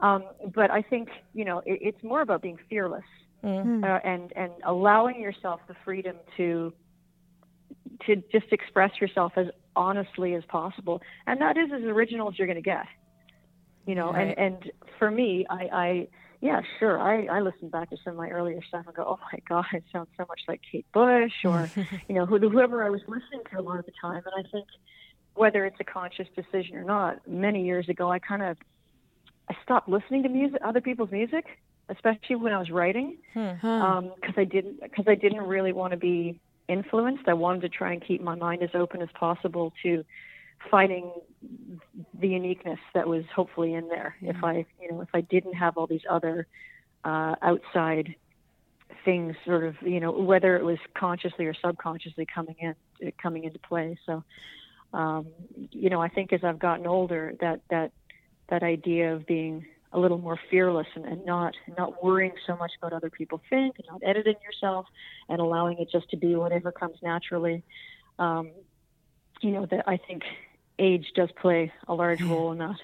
Um, 0.00 0.24
but 0.54 0.70
I 0.70 0.82
think 0.82 1.08
you 1.34 1.44
know 1.44 1.58
it, 1.58 1.78
it's 1.82 2.02
more 2.02 2.20
about 2.20 2.42
being 2.42 2.58
fearless 2.70 3.04
uh, 3.84 3.98
and 4.04 4.32
and 4.36 4.52
allowing 4.66 5.20
yourself 5.20 5.60
the 5.68 5.74
freedom 5.84 6.16
to 6.36 6.72
to 8.06 8.16
just 8.32 8.52
express 8.52 8.90
yourself 9.00 9.32
as 9.36 9.46
honestly 9.74 10.34
as 10.34 10.44
possible, 10.48 11.00
and 11.26 11.40
that 11.40 11.56
is 11.56 11.70
as 11.74 11.82
original 11.82 12.28
as 12.28 12.38
you're 12.38 12.46
going 12.46 12.56
to 12.56 12.62
get. 12.62 12.86
You 13.86 13.94
know, 13.94 14.12
Right. 14.12 14.34
and 14.38 14.54
and 14.54 14.72
for 14.98 15.10
me, 15.10 15.46
I, 15.48 15.62
I 15.72 16.08
yeah, 16.40 16.60
sure, 16.78 17.00
I 17.00 17.26
I 17.26 17.40
listen 17.40 17.68
back 17.68 17.90
to 17.90 17.96
some 18.04 18.12
of 18.12 18.16
my 18.16 18.28
earlier 18.28 18.62
stuff 18.68 18.86
and 18.86 18.94
go, 18.94 19.04
oh 19.04 19.18
my 19.32 19.40
god, 19.48 19.66
it 19.72 19.84
sounds 19.92 20.08
so 20.16 20.24
much 20.28 20.40
like 20.46 20.60
Kate 20.70 20.86
Bush 20.92 21.32
or 21.44 21.70
you 22.08 22.14
know 22.14 22.26
whoever 22.26 22.84
I 22.84 22.90
was 22.90 23.00
listening 23.08 23.42
to 23.50 23.60
a 23.60 23.62
lot 23.62 23.78
of 23.78 23.86
the 23.86 23.92
time, 24.00 24.22
and 24.24 24.46
I 24.46 24.48
think 24.50 24.66
whether 25.34 25.64
it's 25.64 25.78
a 25.80 25.84
conscious 25.84 26.26
decision 26.34 26.76
or 26.76 26.84
not, 26.84 27.26
many 27.28 27.64
years 27.64 27.88
ago, 27.88 28.10
I 28.10 28.18
kind 28.18 28.42
of 28.42 28.56
I 29.48 29.56
stopped 29.64 29.88
listening 29.88 30.22
to 30.24 30.28
music, 30.28 30.60
other 30.64 30.80
people's 30.80 31.10
music, 31.10 31.46
especially 31.88 32.36
when 32.36 32.52
I 32.52 32.58
was 32.58 32.70
writing, 32.70 33.18
hmm. 33.32 33.54
because 33.54 34.02
um, 34.02 34.34
I 34.36 34.44
didn't 34.44 34.80
because 34.80 35.06
I 35.08 35.14
didn't 35.14 35.42
really 35.42 35.72
want 35.72 35.92
to 35.92 35.96
be 35.96 36.40
influenced. 36.68 37.26
I 37.26 37.34
wanted 37.34 37.62
to 37.62 37.68
try 37.68 37.92
and 37.92 38.04
keep 38.04 38.20
my 38.20 38.34
mind 38.34 38.62
as 38.62 38.70
open 38.74 39.02
as 39.02 39.08
possible 39.14 39.72
to 39.82 40.04
finding 40.70 41.12
the 42.20 42.28
uniqueness 42.28 42.78
that 42.94 43.06
was 43.06 43.24
hopefully 43.34 43.74
in 43.74 43.88
there. 43.88 44.16
If 44.20 44.42
I 44.42 44.66
you 44.80 44.90
know 44.90 45.00
if 45.00 45.08
I 45.14 45.20
didn't 45.22 45.54
have 45.54 45.76
all 45.76 45.86
these 45.86 46.02
other 46.08 46.46
uh, 47.04 47.36
outside 47.42 48.14
things, 49.04 49.36
sort 49.46 49.64
of 49.64 49.76
you 49.82 50.00
know 50.00 50.12
whether 50.12 50.56
it 50.56 50.64
was 50.64 50.78
consciously 50.96 51.46
or 51.46 51.54
subconsciously 51.54 52.26
coming 52.32 52.56
in 52.60 52.74
coming 53.22 53.44
into 53.44 53.58
play. 53.58 53.98
So 54.06 54.24
um, 54.92 55.26
you 55.70 55.90
know 55.90 56.00
I 56.00 56.08
think 56.08 56.32
as 56.32 56.40
I've 56.42 56.58
gotten 56.58 56.86
older 56.86 57.34
that 57.40 57.60
that 57.70 57.92
that 58.50 58.62
idea 58.62 59.14
of 59.14 59.26
being 59.26 59.66
a 59.92 59.98
little 59.98 60.18
more 60.18 60.38
fearless 60.50 60.86
and, 60.94 61.04
and 61.04 61.24
not 61.24 61.54
not 61.76 62.02
worrying 62.02 62.32
so 62.46 62.56
much 62.56 62.72
about 62.80 62.92
other 62.92 63.10
people 63.10 63.40
think 63.48 63.76
and 63.78 63.86
not 63.88 64.02
editing 64.04 64.36
yourself 64.42 64.86
and 65.28 65.40
allowing 65.40 65.78
it 65.78 65.88
just 65.90 66.10
to 66.10 66.16
be 66.16 66.34
whatever 66.34 66.72
comes 66.72 66.96
naturally. 67.02 67.62
Um, 68.18 68.50
you 69.40 69.52
know 69.52 69.66
that 69.70 69.84
I 69.86 69.96
think 69.96 70.22
age 70.78 71.06
does 71.14 71.30
play 71.40 71.72
a 71.86 71.94
large 71.94 72.22
role 72.22 72.52
in 72.52 72.58
that. 72.58 72.76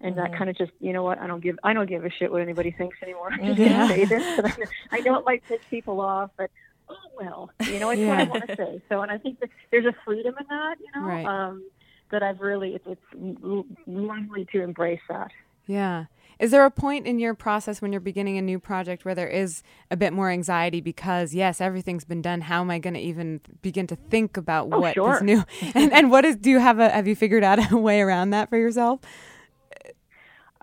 And 0.00 0.18
that 0.18 0.36
kind 0.36 0.50
of 0.50 0.56
just, 0.58 0.72
you 0.78 0.92
know 0.92 1.02
what? 1.02 1.18
I 1.18 1.26
don't 1.26 1.40
give, 1.42 1.58
I 1.64 1.72
don't 1.72 1.88
give 1.88 2.04
a 2.04 2.10
shit 2.10 2.30
what 2.30 2.42
anybody 2.42 2.70
thinks 2.70 2.98
anymore. 3.02 3.30
I'm 3.32 3.44
just 3.46 3.56
gonna 3.58 3.88
say 3.88 4.04
this, 4.04 4.22
but 4.36 4.44
I, 4.46 4.98
I 4.98 5.00
know 5.00 5.18
it 5.18 5.24
might 5.24 5.42
piss 5.48 5.60
people 5.70 6.00
off, 6.02 6.30
but 6.36 6.50
oh 6.90 6.94
well, 7.18 7.50
you 7.66 7.78
know, 7.78 7.88
it's 7.90 8.02
what 8.02 8.18
I 8.18 8.24
want 8.24 8.46
to 8.46 8.56
say. 8.56 8.82
So, 8.90 9.00
and 9.00 9.10
I 9.10 9.16
think 9.16 9.40
that 9.40 9.48
there's 9.70 9.86
a 9.86 9.94
freedom 10.04 10.34
in 10.38 10.46
that, 10.50 10.76
you 10.80 11.00
know, 11.00 11.06
Right. 11.06 11.24
um, 11.24 11.64
that 12.10 12.22
I've 12.22 12.40
really, 12.40 12.74
it's, 12.74 12.84
it's 12.86 13.66
lovely 13.86 14.46
to 14.52 14.62
embrace 14.62 15.00
that. 15.08 15.30
Yeah. 15.66 16.04
Is 16.38 16.50
there 16.50 16.64
a 16.66 16.70
point 16.70 17.06
in 17.06 17.18
your 17.18 17.34
process 17.34 17.80
when 17.80 17.92
you're 17.92 18.00
beginning 18.00 18.36
a 18.36 18.42
new 18.42 18.58
project 18.58 19.04
where 19.04 19.14
there 19.14 19.28
is 19.28 19.62
a 19.90 19.96
bit 19.96 20.12
more 20.12 20.30
anxiety 20.30 20.80
because 20.80 21.32
yes, 21.34 21.60
everything's 21.60 22.04
been 22.04 22.20
done. 22.20 22.42
How 22.42 22.60
am 22.60 22.70
I 22.70 22.78
going 22.78 22.94
to 22.94 23.00
even 23.00 23.40
begin 23.62 23.86
to 23.86 23.96
think 23.96 24.36
about 24.36 24.68
Oh, 24.70 24.80
what 24.80 24.94
sure. 24.94 25.16
is 25.16 25.22
new? 25.22 25.44
and, 25.74 25.92
and 25.92 26.10
what 26.10 26.24
is? 26.24 26.36
Do 26.36 26.50
you 26.50 26.58
have 26.58 26.78
a? 26.78 26.90
Have 26.90 27.08
you 27.08 27.16
figured 27.16 27.42
out 27.42 27.72
a 27.72 27.76
way 27.76 28.00
around 28.00 28.30
that 28.30 28.50
for 28.50 28.58
yourself? 28.58 29.00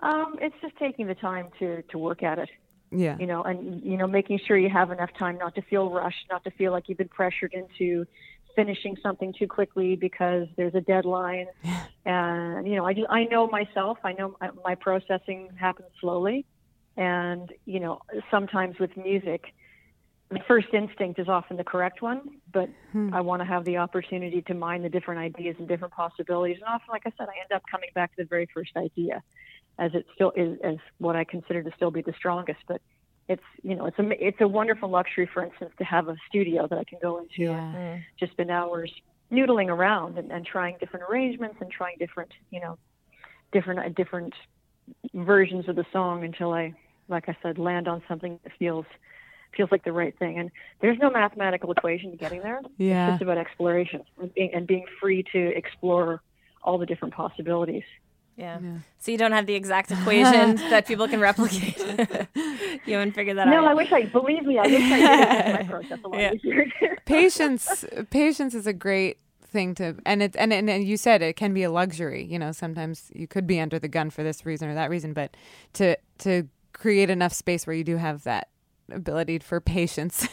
Um, 0.00 0.36
it's 0.40 0.54
just 0.60 0.76
taking 0.76 1.06
the 1.06 1.14
time 1.14 1.48
to 1.58 1.82
to 1.82 1.98
work 1.98 2.22
at 2.22 2.38
it. 2.38 2.48
Yeah. 2.90 3.16
you 3.18 3.26
know, 3.26 3.42
and 3.42 3.82
you 3.82 3.96
know, 3.96 4.06
making 4.06 4.38
sure 4.46 4.56
you 4.56 4.68
have 4.68 4.92
enough 4.92 5.10
time 5.18 5.38
not 5.38 5.56
to 5.56 5.62
feel 5.62 5.90
rushed, 5.90 6.26
not 6.30 6.44
to 6.44 6.50
feel 6.52 6.70
like 6.70 6.88
you've 6.88 6.98
been 6.98 7.08
pressured 7.08 7.52
into 7.52 8.06
finishing 8.56 8.96
something 9.02 9.32
too 9.38 9.46
quickly 9.46 9.96
because 9.96 10.46
there's 10.56 10.74
a 10.74 10.80
deadline. 10.80 11.46
and 12.04 12.66
you 12.66 12.76
know, 12.76 12.84
I 12.84 12.94
just, 12.94 13.06
I 13.10 13.24
know 13.24 13.46
myself. 13.48 13.98
I 14.04 14.12
know 14.12 14.36
my, 14.40 14.50
my 14.64 14.74
processing 14.74 15.50
happens 15.56 15.88
slowly, 16.00 16.46
and 16.96 17.52
you 17.64 17.80
know, 17.80 18.00
sometimes 18.30 18.78
with 18.78 18.96
music, 18.96 19.44
the 20.30 20.40
first 20.48 20.68
instinct 20.72 21.18
is 21.18 21.28
often 21.28 21.56
the 21.56 21.64
correct 21.64 22.02
one, 22.02 22.20
but 22.52 22.68
hmm. 22.92 23.12
I 23.12 23.20
want 23.20 23.40
to 23.40 23.46
have 23.46 23.64
the 23.64 23.76
opportunity 23.78 24.42
to 24.42 24.54
mine 24.54 24.82
the 24.82 24.88
different 24.88 25.20
ideas 25.20 25.56
and 25.58 25.68
different 25.68 25.94
possibilities. 25.94 26.56
And 26.56 26.64
often, 26.66 26.88
like 26.90 27.02
I 27.06 27.12
said, 27.16 27.28
I 27.28 27.40
end 27.40 27.52
up 27.54 27.62
coming 27.70 27.90
back 27.94 28.14
to 28.16 28.22
the 28.22 28.28
very 28.28 28.48
first 28.52 28.72
idea, 28.76 29.22
as 29.78 29.94
it 29.94 30.06
still 30.14 30.32
is 30.34 30.58
as 30.64 30.76
what 30.98 31.14
I 31.14 31.24
consider 31.24 31.62
to 31.62 31.70
still 31.76 31.90
be 31.90 32.02
the 32.02 32.14
strongest. 32.16 32.60
But 32.66 32.80
it's 33.28 33.42
you 33.62 33.74
know 33.74 33.86
it's 33.86 33.98
a 33.98 34.26
it's 34.26 34.40
a 34.40 34.48
wonderful 34.48 34.88
luxury, 34.88 35.28
for 35.32 35.44
instance, 35.44 35.72
to 35.78 35.84
have 35.84 36.08
a 36.08 36.16
studio 36.28 36.66
that 36.68 36.78
I 36.78 36.84
can 36.84 36.98
go 37.00 37.18
into 37.18 37.42
Yeah. 37.42 37.74
and 37.74 38.02
just 38.18 38.32
spend 38.32 38.50
hours 38.50 38.92
noodling 39.32 39.68
around 39.68 40.18
and, 40.18 40.30
and 40.30 40.44
trying 40.46 40.76
different 40.78 41.06
arrangements 41.10 41.56
and 41.60 41.70
trying 41.70 41.96
different 41.98 42.30
you 42.50 42.60
know 42.60 42.78
different 43.52 43.80
uh, 43.80 43.88
different 43.90 44.34
versions 45.14 45.68
of 45.68 45.76
the 45.76 45.86
song 45.92 46.24
until 46.24 46.52
I 46.52 46.74
like 47.08 47.28
I 47.28 47.36
said 47.42 47.58
land 47.58 47.88
on 47.88 48.02
something 48.08 48.38
that 48.44 48.52
feels 48.58 48.86
feels 49.56 49.70
like 49.70 49.84
the 49.84 49.92
right 49.92 50.16
thing. 50.18 50.38
And 50.38 50.50
there's 50.80 50.98
no 50.98 51.10
mathematical 51.10 51.70
equation 51.70 52.10
to 52.10 52.16
getting 52.16 52.42
there. 52.42 52.60
Yeah. 52.76 53.06
It's 53.06 53.12
just 53.14 53.22
about 53.22 53.38
exploration 53.38 54.02
and 54.20 54.34
being, 54.34 54.50
and 54.52 54.66
being 54.66 54.84
free 55.00 55.24
to 55.32 55.56
explore 55.56 56.22
all 56.62 56.76
the 56.78 56.86
different 56.86 57.14
possibilities. 57.14 57.84
Yeah. 58.36 58.58
So 58.98 59.12
you 59.12 59.18
don't 59.18 59.32
have 59.32 59.46
the 59.46 59.54
exact 59.54 59.90
equation 59.92 60.56
that 60.70 60.86
people 60.86 61.06
can 61.06 61.20
replicate. 61.20 61.78
you 62.84 62.94
haven't 62.94 63.12
figured 63.12 63.36
that 63.38 63.46
No, 63.46 63.58
out. 63.58 63.60
No, 63.62 63.66
I 63.66 63.74
wish 63.74 63.92
I 63.92 64.04
believe 64.06 64.42
me. 64.44 64.58
I 64.58 64.66
wish 64.66 64.82
I 64.82 65.42
did 65.42 65.54
make 65.60 65.68
process 65.70 65.98
a 66.04 66.08
lot 66.08 66.20
Yeah. 66.20 66.32
easier. 66.32 66.66
patience 67.06 67.84
patience 68.10 68.54
is 68.54 68.66
a 68.66 68.72
great 68.72 69.18
thing 69.46 69.74
to 69.76 69.94
and 70.04 70.20
it 70.22 70.34
and, 70.36 70.52
and 70.52 70.68
and 70.68 70.84
you 70.84 70.96
said 70.96 71.22
it 71.22 71.36
can 71.36 71.54
be 71.54 71.62
a 71.62 71.70
luxury 71.70 72.24
you 72.24 72.38
know 72.40 72.50
sometimes 72.50 73.12
you 73.14 73.28
could 73.28 73.46
be 73.46 73.60
under 73.60 73.78
the 73.78 73.86
gun 73.86 74.10
for 74.10 74.24
this 74.24 74.44
reason 74.44 74.68
or 74.68 74.74
that 74.74 74.90
reason 74.90 75.12
but 75.12 75.36
to 75.74 75.96
to 76.18 76.48
create 76.72 77.08
enough 77.08 77.32
space 77.32 77.64
where 77.64 77.76
you 77.76 77.84
do 77.84 77.96
have 77.96 78.24
that 78.24 78.48
ability 78.90 79.38
for 79.38 79.60
patience 79.60 80.26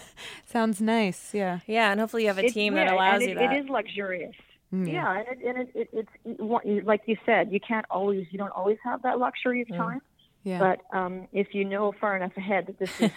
sounds 0.45 0.81
nice 0.81 1.35
yeah 1.35 1.59
yeah, 1.67 1.91
and 1.91 1.99
hopefully 1.99 2.23
you 2.23 2.29
have 2.29 2.39
a 2.39 2.45
It- 2.45 2.53
team 2.53 2.73
that 2.73 2.91
allows 2.91 3.21
and 3.21 3.29
you 3.29 3.35
it, 3.37 3.39
that. 3.39 3.53
It 3.53 3.63
is 3.65 3.69
luxurious. 3.69 4.35
Mm, 4.73 4.87
Yeah, 4.91 5.17
and, 5.19 5.27
it, 5.27 5.45
and 5.45 5.57
it, 5.57 5.69
it, 5.75 5.89
it's 6.25 6.39
what 6.41 6.65
like 6.85 7.01
you 7.05 7.17
said, 7.25 7.51
you 7.51 7.59
can't 7.59 7.85
always, 7.89 8.25
you 8.31 8.37
don't 8.37 8.51
always 8.51 8.77
have 8.83 9.01
that 9.03 9.19
luxury 9.19 9.61
of 9.61 9.67
time. 9.75 10.01
yeah 10.43 10.59
But 10.59 10.97
um, 10.97 11.27
if 11.33 11.53
you 11.53 11.65
know 11.65 11.93
far 11.99 12.15
enough 12.15 12.35
ahead 12.37 12.67
that 12.67 12.79
this 12.79 12.89
is, 12.99 13.11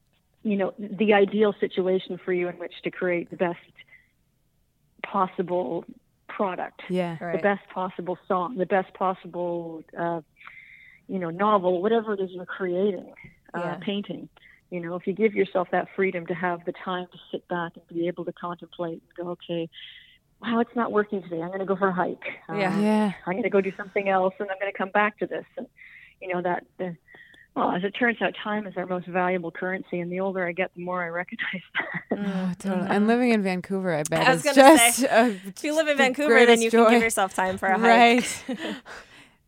you 0.42 0.56
know, 0.56 0.74
the 0.78 1.12
ideal 1.14 1.54
situation 1.60 2.18
for 2.24 2.32
you 2.32 2.48
in 2.48 2.56
which 2.58 2.72
to 2.84 2.90
create 2.90 3.30
the 3.30 3.36
best 3.36 3.58
possible 5.04 5.84
product, 6.28 6.82
yeah 6.88 7.16
Right. 7.20 7.36
the 7.36 7.42
best 7.42 7.62
possible 7.72 8.18
song, 8.28 8.56
the 8.56 8.66
best 8.66 8.92
possible, 8.94 9.82
uh, 9.98 10.20
you 11.08 11.18
know, 11.18 11.30
novel, 11.30 11.80
whatever 11.82 12.14
it 12.14 12.20
is 12.20 12.30
you're 12.32 12.44
creating, 12.46 13.12
uh, 13.54 13.60
Yeah. 13.60 13.78
painting. 13.80 14.28
You 14.70 14.80
know, 14.80 14.96
if 14.96 15.06
you 15.06 15.12
give 15.12 15.34
yourself 15.34 15.68
that 15.70 15.86
freedom 15.94 16.26
to 16.26 16.34
have 16.34 16.64
the 16.64 16.72
time 16.84 17.06
to 17.12 17.18
sit 17.30 17.46
back 17.48 17.72
and 17.76 17.86
be 17.88 18.08
able 18.08 18.24
to 18.24 18.32
contemplate 18.32 19.00
and 19.02 19.24
go, 19.24 19.30
okay, 19.32 19.68
wow, 20.42 20.60
it's 20.60 20.74
not 20.76 20.92
working 20.92 21.22
today. 21.22 21.40
I'm 21.42 21.48
going 21.48 21.60
to 21.60 21.66
go 21.66 21.76
for 21.76 21.88
a 21.88 21.92
hike. 21.92 22.22
Yeah. 22.48 22.74
Um, 22.74 22.82
yeah 22.82 23.12
I'm 23.26 23.32
going 23.34 23.42
to 23.44 23.50
go 23.50 23.60
do 23.60 23.72
something 23.76 24.08
else, 24.08 24.34
and 24.38 24.50
I'm 24.50 24.58
going 24.60 24.70
to 24.72 24.76
come 24.76 24.90
back 24.90 25.18
to 25.18 25.26
this. 25.26 25.44
And 25.56 25.66
you 26.20 26.28
know 26.28 26.42
that. 26.42 26.64
The, 26.78 26.96
well, 27.54 27.70
as 27.72 27.84
it 27.84 27.92
turns 27.92 28.20
out, 28.20 28.34
time 28.44 28.66
is 28.66 28.74
our 28.76 28.84
most 28.84 29.06
valuable 29.06 29.50
currency, 29.50 30.00
and 30.00 30.12
the 30.12 30.20
older 30.20 30.46
I 30.46 30.52
get, 30.52 30.72
the 30.74 30.82
more 30.82 31.02
I 31.02 31.08
recognize 31.08 31.62
that. 31.74 32.18
oh, 32.18 32.52
totally. 32.58 32.88
and 32.90 33.06
living 33.06 33.30
in 33.30 33.42
vancouver 33.42 33.94
i 33.94 34.02
bet 34.02 34.28
I 34.28 34.32
was 34.34 34.44
is 34.44 34.54
just 34.54 34.96
say, 34.96 35.06
a- 35.06 35.28
if 35.46 35.64
you 35.64 35.74
live 35.74 35.88
in 35.88 35.96
the 35.96 36.02
Vancouver, 36.02 36.44
then 36.44 36.60
you 36.60 36.70
joy. 36.70 36.84
can 36.84 36.92
give 36.94 37.02
yourself 37.02 37.34
time 37.34 37.56
for 37.56 37.68
a 37.68 37.78
hike. 37.78 37.82
right 37.82 38.58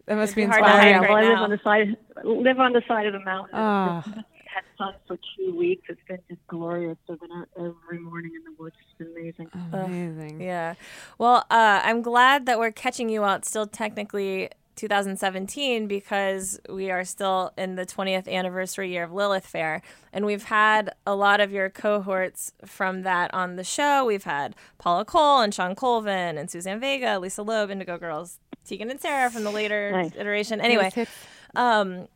that 0.06 0.16
must 0.16 0.34
be 0.34 0.42
It'd 0.42 0.54
be 0.54 0.58
hard 0.58 0.64
to 0.64 0.70
inspiring 0.70 0.94
hike 0.94 1.08
well, 1.08 1.16
I 1.18 1.22
live 1.22 1.32
now. 1.34 1.44
on 1.44 1.50
the 1.50 1.60
side, 1.62 1.96
live 2.24 2.58
on 2.60 2.72
the 2.72 2.82
side 2.88 3.06
of 3.06 3.12
the 3.12 3.20
mountain. 3.20 3.50
Ah. 3.54 4.04
Had 4.58 4.64
sun 4.76 4.94
for 5.06 5.18
two 5.36 5.54
weeks. 5.56 5.82
It's 5.88 6.00
been 6.08 6.18
just 6.28 6.44
glorious. 6.48 6.96
I've 7.08 7.20
been 7.20 7.30
out 7.30 7.48
every 7.56 8.00
morning 8.00 8.32
in 8.34 8.42
the 8.42 8.60
woods. 8.60 8.74
It's 8.80 8.98
been 8.98 9.08
amazing. 9.16 9.50
amazing 9.72 10.40
Yeah. 10.40 10.74
Well, 11.16 11.46
uh, 11.48 11.80
I'm 11.84 12.02
glad 12.02 12.46
that 12.46 12.58
we're 12.58 12.72
catching 12.72 13.08
you 13.08 13.22
out 13.22 13.44
still 13.44 13.66
technically 13.68 14.50
2017 14.74 15.86
because 15.86 16.58
we 16.68 16.90
are 16.90 17.04
still 17.04 17.52
in 17.56 17.76
the 17.76 17.86
20th 17.86 18.26
anniversary 18.28 18.90
year 18.90 19.04
of 19.04 19.12
Lilith 19.12 19.46
Fair. 19.46 19.80
And 20.12 20.26
we've 20.26 20.44
had 20.44 20.92
a 21.06 21.14
lot 21.14 21.40
of 21.40 21.52
your 21.52 21.70
cohorts 21.70 22.52
from 22.64 23.02
that 23.02 23.32
on 23.32 23.54
the 23.54 23.64
show. 23.64 24.04
We've 24.04 24.24
had 24.24 24.56
Paula 24.78 25.04
Cole 25.04 25.40
and 25.40 25.54
Shawn 25.54 25.76
Colvin 25.76 26.36
and 26.36 26.50
Suzanne 26.50 26.80
Vega, 26.80 27.20
Lisa 27.20 27.42
Loeb, 27.42 27.70
Indigo 27.70 27.96
Girls, 27.96 28.40
Tegan 28.64 28.90
and 28.90 29.00
Sara 29.00 29.30
from 29.30 29.44
the 29.44 29.52
later 29.52 29.92
Nice. 29.92 30.16
iteration. 30.16 30.60
Anyway, 30.60 30.90
Nice 30.96 31.08
um, 31.54 32.08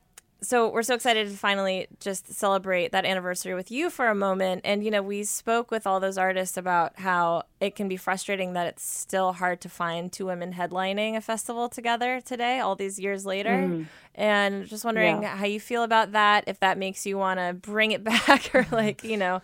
so 0.43 0.69
we're 0.69 0.83
so 0.83 0.95
excited 0.95 1.29
to 1.31 1.37
finally 1.37 1.87
just 2.01 2.33
celebrate 2.33 2.91
that 2.93 3.05
anniversary 3.05 3.55
with 3.55 3.71
you 3.71 3.89
for 3.91 4.09
a 4.09 4.15
moment. 4.15 4.63
And 4.65 4.85
you 4.85 4.91
know, 4.91 5.01
we 5.01 5.23
spoke 5.25 5.71
with 5.71 5.87
all 5.87 6.01
those 6.01 6.19
artists 6.19 6.57
about 6.57 6.99
how 6.99 7.45
it 7.61 7.77
can 7.77 7.89
be 7.89 7.97
frustrating 7.97 8.53
that 8.55 8.67
it's 8.67 8.83
still 8.85 9.33
hard 9.35 9.61
to 9.63 9.69
find 9.69 10.13
two 10.13 10.27
women 10.27 10.53
headlining 10.53 11.17
a 11.17 11.21
festival 11.21 11.69
together 11.69 12.21
today, 12.21 12.59
all 12.59 12.75
these 12.75 12.99
years 12.99 13.25
later. 13.25 13.51
Mm-hmm. 13.51 13.83
And 14.17 14.67
just 14.67 14.85
wondering 14.85 15.23
Yeah. 15.23 15.37
how 15.37 15.47
you 15.47 15.61
feel 15.61 15.85
about 15.85 16.13
that. 16.13 16.45
If 16.49 16.61
that 16.61 16.77
makes 16.77 17.07
you 17.07 17.17
want 17.17 17.39
to 17.41 17.55
bring 17.55 17.93
it 17.93 18.03
back, 18.13 18.55
or 18.55 18.67
like 18.73 19.05
you 19.05 19.17
know, 19.17 19.41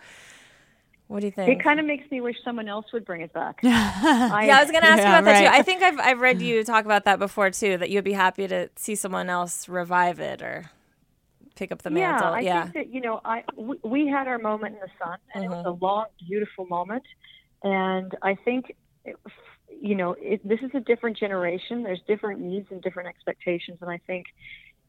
what 1.07 1.21
do 1.21 1.25
you 1.27 1.31
think? 1.31 1.49
It 1.59 1.63
kind 1.63 1.79
of 1.79 1.85
makes 1.87 2.11
me 2.11 2.21
wish 2.21 2.35
someone 2.43 2.67
else 2.67 2.85
would 2.93 3.03
bring 3.05 3.21
it 3.21 3.33
back. 3.33 3.59
I, 3.63 4.45
yeah, 4.47 4.57
I 4.57 4.61
was 4.61 4.69
going 4.69 4.83
to 4.83 4.89
ask 4.89 4.99
Yeah, 5.01 5.17
about 5.17 5.25
that 5.25 5.41
too. 5.41 5.47
I 5.47 5.63
think 5.63 5.81
I've 5.81 5.99
I've 5.99 6.19
read 6.21 6.41
you 6.41 6.63
talk 6.63 6.85
about 6.85 7.05
that 7.05 7.17
before 7.19 7.49
too. 7.49 7.77
That 7.77 7.89
you'd 7.89 8.03
be 8.03 8.13
happy 8.13 8.47
to 8.47 8.69
see 8.75 8.93
someone 8.95 9.29
else 9.29 9.67
revive 9.67 10.19
it 10.19 10.41
or 10.43 10.69
pick 11.59 11.71
up 11.71 11.81
the 11.81 11.91
yeah, 11.91 12.11
mantle. 12.11 12.33
I 12.33 12.39
yeah. 12.39 12.63
think 12.63 12.73
that 12.75 12.93
you 12.93 13.01
know, 13.01 13.19
I 13.23 13.43
we, 13.55 13.77
we 13.83 14.07
had 14.07 14.27
our 14.27 14.39
moment 14.39 14.75
in 14.75 14.81
the 14.81 14.91
sun, 15.03 15.17
and 15.33 15.43
it 15.43 15.49
was 15.49 15.65
a 15.65 15.69
mm-hmm. 15.69 15.83
long, 15.83 16.05
beautiful 16.27 16.65
moment. 16.65 17.03
And 17.61 18.15
I 18.21 18.35
think, 18.35 18.73
it, 19.03 19.17
you 19.81 19.95
know, 19.95 20.15
it, 20.17 20.47
this 20.47 20.61
is 20.61 20.71
a 20.73 20.79
different 20.79 21.17
generation. 21.17 21.83
There's 21.83 22.01
different 22.07 22.39
needs 22.39 22.67
and 22.71 22.81
different 22.81 23.09
expectations, 23.09 23.79
and 23.81 23.91
I 23.91 23.99
think, 24.07 24.27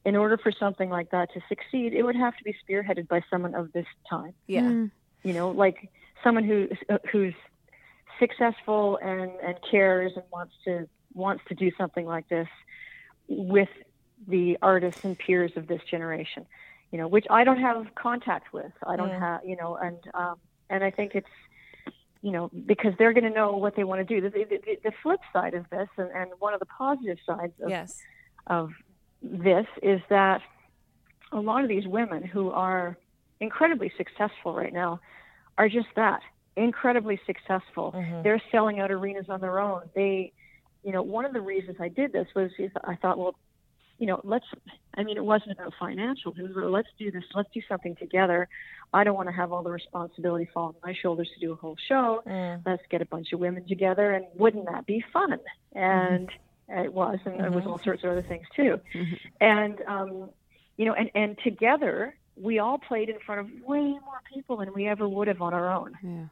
in 0.04 0.14
order 0.14 0.38
for 0.38 0.52
something 0.52 0.88
like 0.88 1.10
that 1.10 1.32
to 1.34 1.40
succeed, 1.48 1.92
it 1.92 2.04
would 2.04 2.16
have 2.16 2.36
to 2.36 2.44
be 2.44 2.54
spearheaded 2.64 3.08
by 3.08 3.22
someone 3.28 3.54
of 3.54 3.72
this 3.72 3.86
time. 4.08 4.34
yeah. 4.46 4.62
Mm-hmm. 4.62 4.86
You 5.28 5.34
know, 5.34 5.50
like 5.50 5.90
someone 6.24 6.44
who 6.44 6.68
uh, 6.88 6.98
who's 7.12 7.34
successful 8.18 8.98
and 9.02 9.32
and 9.42 9.56
cares 9.70 10.12
and 10.14 10.24
wants 10.32 10.54
to 10.64 10.88
wants 11.12 11.42
to 11.48 11.54
do 11.54 11.70
something 11.76 12.06
like 12.06 12.28
this 12.28 12.48
with 13.28 13.68
the 14.28 14.56
artists 14.62 15.04
and 15.04 15.18
peers 15.18 15.52
of 15.56 15.66
this 15.66 15.80
generation 15.90 16.46
you 16.90 16.98
know 16.98 17.08
which 17.08 17.26
i 17.30 17.44
don't 17.44 17.60
have 17.60 17.86
contact 17.94 18.52
with 18.52 18.72
i 18.86 18.96
don't 18.96 19.10
have 19.10 19.40
you 19.44 19.56
know 19.56 19.76
and 19.76 19.98
um 20.14 20.36
and 20.68 20.84
i 20.84 20.90
think 20.90 21.14
it's 21.14 21.28
you 22.22 22.32
know 22.32 22.50
because 22.66 22.92
they're 22.98 23.12
going 23.12 23.24
to 23.24 23.30
know 23.30 23.56
what 23.56 23.76
they 23.76 23.84
want 23.84 24.06
to 24.06 24.20
do 24.20 24.20
the, 24.20 24.30
the, 24.30 24.78
the, 24.84 24.92
flip 25.02 25.20
side 25.32 25.54
of 25.54 25.68
this 25.70 25.88
and, 25.96 26.10
and 26.10 26.30
one 26.38 26.52
of 26.52 26.60
the 26.60 26.66
positive 26.66 27.18
sides 27.24 27.54
of, 27.62 27.70
Yes. 27.70 27.98
of 28.46 28.70
this 29.22 29.66
is 29.82 30.00
that 30.10 30.42
a 31.32 31.40
lot 31.40 31.62
of 31.62 31.68
these 31.68 31.86
women 31.86 32.22
who 32.22 32.50
are 32.50 32.98
incredibly 33.40 33.90
successful 33.96 34.54
right 34.54 34.72
now 34.72 35.00
are 35.56 35.68
just 35.68 35.88
that 35.96 36.20
incredibly 36.56 37.20
successful. 37.26 37.92
They're 38.22 38.42
selling 38.50 38.80
out 38.80 38.90
arenas 38.90 39.26
on 39.28 39.40
their 39.40 39.58
own. 39.58 39.82
They, 39.94 40.32
you 40.82 40.92
know, 40.92 41.02
one 41.02 41.24
of 41.24 41.32
the 41.32 41.40
reasons 41.40 41.76
I 41.80 41.88
did 41.88 42.12
this 42.12 42.26
was 42.34 42.50
I 42.84 42.96
thought, 42.96 43.18
well, 43.18 43.34
you 44.00 44.06
know, 44.06 44.20
let's. 44.24 44.46
I 44.96 45.04
mean, 45.04 45.18
it 45.18 45.24
wasn't 45.24 45.52
about 45.52 45.74
financial. 45.78 46.32
It 46.36 46.42
was 46.42 46.50
about, 46.52 46.70
let's 46.70 46.88
do 46.98 47.10
this. 47.10 47.22
Let's 47.34 47.50
do 47.52 47.60
something 47.68 47.94
together. 47.96 48.48
I 48.92 49.04
don't 49.04 49.14
want 49.14 49.28
to 49.28 49.34
have 49.34 49.52
all 49.52 49.62
the 49.62 49.70
responsibility 49.70 50.48
fall 50.52 50.68
on 50.68 50.74
my 50.82 50.94
shoulders 50.94 51.30
to 51.34 51.40
do 51.40 51.52
a 51.52 51.54
whole 51.54 51.76
show. 51.86 52.22
Mm. 52.26 52.62
Let's 52.64 52.82
get 52.90 53.02
a 53.02 53.04
bunch 53.04 53.32
of 53.32 53.38
women 53.38 53.68
together, 53.68 54.10
and 54.12 54.24
wouldn't 54.34 54.66
that 54.66 54.86
be 54.86 55.04
fun? 55.12 55.38
And 55.74 56.28
mm-hmm. 56.28 56.84
it 56.86 56.92
was, 56.92 57.18
and 57.26 57.44
it 57.44 57.52
was 57.52 57.60
mm-hmm. 57.60 57.68
all 57.68 57.78
sorts 57.78 58.02
of 58.02 58.10
other 58.10 58.22
things 58.22 58.46
too. 58.56 58.80
Mm-hmm. 58.94 59.14
And 59.40 59.80
um, 59.86 60.30
you 60.78 60.86
know, 60.86 60.94
and 60.94 61.10
and 61.14 61.38
together 61.44 62.16
we 62.36 62.58
all 62.58 62.78
played 62.78 63.10
in 63.10 63.18
front 63.18 63.42
of 63.42 63.48
way 63.66 63.82
more 63.82 64.22
people 64.32 64.56
than 64.56 64.72
we 64.72 64.88
ever 64.88 65.06
would 65.06 65.28
have 65.28 65.42
on 65.42 65.52
our 65.52 65.70
own. 65.70 65.94
Yeah. 66.02 66.24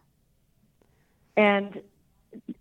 And 1.36 1.82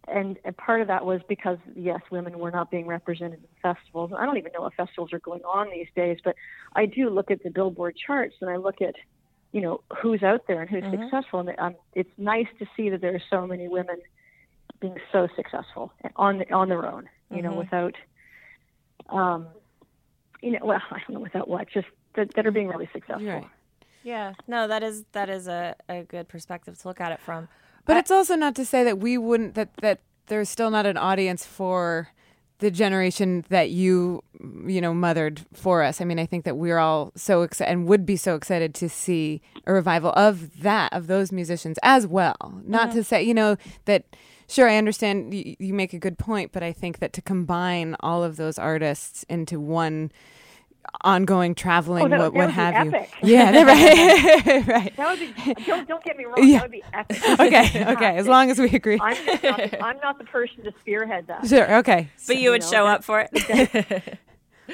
and, 0.07 0.37
and 0.45 0.57
part 0.57 0.81
of 0.81 0.87
that 0.87 1.05
was 1.05 1.21
because 1.27 1.57
yes, 1.75 1.99
women 2.11 2.39
were 2.39 2.51
not 2.51 2.71
being 2.71 2.87
represented 2.87 3.39
in 3.39 3.49
festivals. 3.61 4.11
I 4.17 4.25
don't 4.25 4.37
even 4.37 4.51
know 4.53 4.65
if 4.65 4.73
festivals 4.75 5.11
are 5.13 5.19
going 5.19 5.41
on 5.41 5.69
these 5.71 5.87
days, 5.95 6.17
but 6.23 6.35
I 6.75 6.85
do 6.85 7.09
look 7.09 7.31
at 7.31 7.43
the 7.43 7.49
Billboard 7.51 7.95
charts 8.05 8.35
and 8.41 8.49
I 8.49 8.57
look 8.57 8.81
at 8.81 8.95
you 9.51 9.61
know 9.61 9.81
who's 10.01 10.23
out 10.23 10.41
there 10.47 10.61
and 10.61 10.69
who's 10.69 10.83
Mm-hmm. 10.83 11.01
successful, 11.03 11.39
and 11.41 11.51
um, 11.59 11.75
it's 11.93 12.09
nice 12.17 12.47
to 12.59 12.65
see 12.75 12.89
that 12.89 13.01
there 13.01 13.15
are 13.15 13.21
so 13.29 13.47
many 13.47 13.67
women 13.67 13.97
being 14.79 14.95
so 15.11 15.27
successful 15.35 15.91
on 16.15 16.43
on 16.51 16.69
their 16.69 16.85
own, 16.85 17.09
you 17.29 17.41
know, 17.41 17.53
Mm-hmm. 17.53 17.59
without 17.59 17.95
um, 19.09 19.47
you 20.41 20.51
know, 20.51 20.59
well, 20.63 20.81
I 20.91 20.99
don't 20.99 21.13
know 21.15 21.19
without 21.19 21.47
what, 21.47 21.67
just 21.73 21.87
that, 22.15 22.29
that 22.35 22.45
are 22.45 22.51
being 22.51 22.67
really 22.67 22.89
successful. 22.93 23.21
You're 23.21 23.33
right. 23.33 23.47
Yeah. 24.03 24.33
No, 24.47 24.67
that 24.67 24.83
is 24.83 25.05
that 25.13 25.29
is 25.29 25.47
a, 25.47 25.75
a 25.89 26.03
good 26.03 26.27
perspective 26.29 26.77
to 26.79 26.87
look 26.87 27.01
at 27.01 27.11
it 27.11 27.21
from. 27.21 27.47
But 27.87 27.97
it's 27.97 28.11
also 28.11 28.35
not 28.35 28.55
to 28.55 28.65
say 28.65 28.83
that 28.83 28.99
we 28.99 29.17
wouldn't 29.17 29.55
that 29.55 29.73
that 29.77 30.01
there's 30.27 30.49
still 30.49 30.69
not 30.69 30.85
an 30.85 30.97
audience 30.97 31.45
for 31.45 32.09
the 32.59 32.71
generation 32.71 33.45
that 33.49 33.69
you 33.69 34.23
you 34.65 34.81
know 34.81 34.93
mothered 34.93 35.45
for 35.53 35.83
us. 35.83 36.01
I 36.01 36.05
mean, 36.05 36.19
I 36.19 36.25
think 36.25 36.45
that 36.45 36.57
we're 36.57 36.79
all 36.79 37.11
so 37.15 37.43
excited 37.43 37.71
and 37.71 37.87
would 37.87 38.05
be 38.05 38.17
so 38.17 38.35
excited 38.35 38.75
to 38.75 38.89
see 38.89 39.41
a 39.65 39.73
revival 39.73 40.11
of 40.11 40.61
that 40.61 40.91
of 40.93 41.07
those 41.07 41.31
musicians 41.31 41.77
as 41.81 42.05
well. 42.05 42.61
Not 42.65 42.89
mm-hmm. 42.89 42.97
to 42.97 43.03
say, 43.03 43.23
you 43.23 43.33
know, 43.33 43.57
that 43.85 44.03
sure 44.47 44.69
I 44.69 44.77
understand 44.77 45.33
you, 45.33 45.55
you 45.59 45.73
make 45.73 45.93
a 45.93 45.99
good 45.99 46.17
point, 46.17 46.51
but 46.51 46.63
I 46.63 46.73
think 46.73 46.99
that 46.99 47.13
to 47.13 47.21
combine 47.21 47.95
all 48.01 48.23
of 48.23 48.37
those 48.37 48.57
artists 48.57 49.23
into 49.29 49.59
one 49.59 50.11
ongoing 51.01 51.55
traveling 51.55 52.05
Oh, 52.05 52.09
that- 52.09 52.19
what 52.19 52.33
that 52.33 52.33
what 52.33 52.45
would 52.45 52.47
be 52.47 52.53
have 52.53 52.87
epic. 52.93 53.09
you. 53.23 53.33
Yeah, 53.33 53.63
right. 53.63 54.67
right. 54.67 54.95
That 54.97 55.09
would 55.09 55.19
be 55.55 55.63
don't 55.65 55.87
don't 55.87 56.03
get 56.03 56.17
me 56.17 56.25
wrong. 56.25 56.35
Yeah. 56.47 56.59
That 56.59 56.61
would 56.63 56.71
be 56.71 56.83
epic. 56.93 57.39
Okay, 57.39 57.85
okay. 57.93 58.17
As 58.17 58.27
long 58.27 58.49
as 58.49 58.59
we 58.59 58.69
agree. 58.71 58.99
I'm 59.01 59.25
not, 59.43 59.81
I'm 59.83 59.97
not 59.99 60.17
the 60.17 60.25
person 60.25 60.63
to 60.63 60.73
spearhead 60.81 61.27
that. 61.27 61.47
Sure. 61.47 61.77
Okay. 61.77 62.09
But 62.27 62.37
you 62.37 62.51
would 62.51 62.61
know, 62.61 62.67
show 62.67 62.85
that- 62.85 62.97
up 62.99 63.03
for 63.03 63.21
it. 63.31 64.19